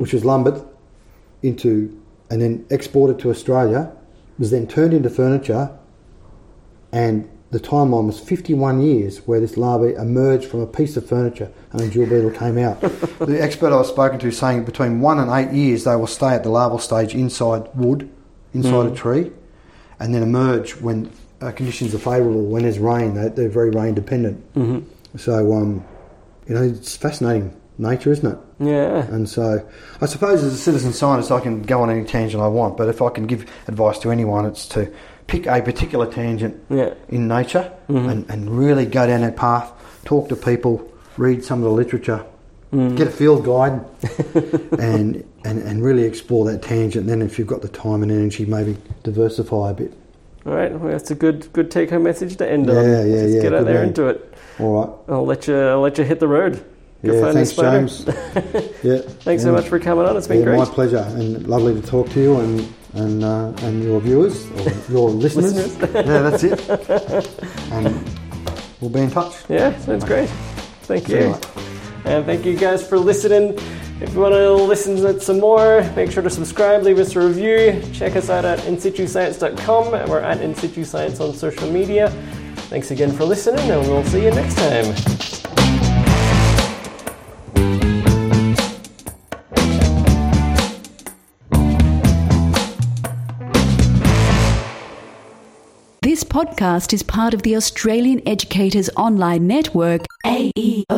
[0.00, 0.62] which was lumbered
[1.42, 3.92] into and then exported to Australia,
[4.38, 5.70] was then turned into furniture,
[6.92, 11.52] and the timeline was 51 years where this larvae emerged from a piece of furniture
[11.70, 12.80] and a jewel beetle came out.
[13.20, 16.34] the expert I was spoken to saying between one and eight years they will stay
[16.34, 18.10] at the larval stage inside wood,
[18.54, 19.30] inside a tree,
[20.00, 21.12] and then emerge when
[21.44, 23.14] uh, conditions are favourable, when there's rain.
[23.14, 24.54] They, they're very rain dependent.
[24.54, 25.18] Mm-hmm.
[25.18, 25.84] So, um,
[26.48, 28.38] you know, it's fascinating nature, isn't it?
[28.60, 29.04] yeah.
[29.06, 29.66] And so,
[30.00, 32.76] I suppose as a citizen scientist, I can go on any tangent I want.
[32.76, 34.92] But if I can give advice to anyone, it's to
[35.26, 36.94] pick a particular tangent Yeah.
[37.08, 39.72] in nature and, and really go down that path,
[40.04, 42.24] talk to people, read some of the literature,
[42.72, 43.80] get a field guide,
[44.78, 47.06] and, and and really explore that tangent.
[47.06, 49.92] Then, if you've got the time and energy, maybe diversify a bit.
[50.46, 50.72] All right.
[50.78, 52.76] Well, that's a good good take home message to end on.
[52.76, 53.84] Yeah, yeah, Just yeah, Get out there man.
[53.86, 54.34] and do it.
[54.58, 55.14] All right.
[55.14, 55.58] I'll let you.
[55.58, 56.64] I'll let you hit the road.
[57.02, 57.52] Yeah, thanks.
[57.52, 58.04] James.
[58.82, 58.98] yeah.
[59.24, 60.16] Thanks so much for coming on.
[60.16, 60.58] It's been Yeah, great.
[60.58, 64.70] my pleasure, and lovely to talk to you and and uh, and your viewers or
[64.92, 65.54] your listeners.
[65.54, 65.94] Listeners.
[65.94, 67.70] yeah, that's it.
[67.72, 68.10] And
[68.80, 69.34] we'll be in touch.
[69.48, 70.28] Yeah, sounds great.
[70.82, 71.40] Thank See you you.
[72.04, 73.58] And thank you guys for listening.
[74.00, 77.14] If you want to listen to it some more, make sure to subscribe, leave us
[77.14, 77.80] a review.
[77.92, 79.94] Check us out at insituscience.com.
[79.94, 82.10] and We're at Insitu Science on social media.
[82.68, 84.94] Thanks again for listening, and we'll see you next time.
[96.02, 100.94] This podcast is part of the Australian Educators Online Network, aeon.net.au.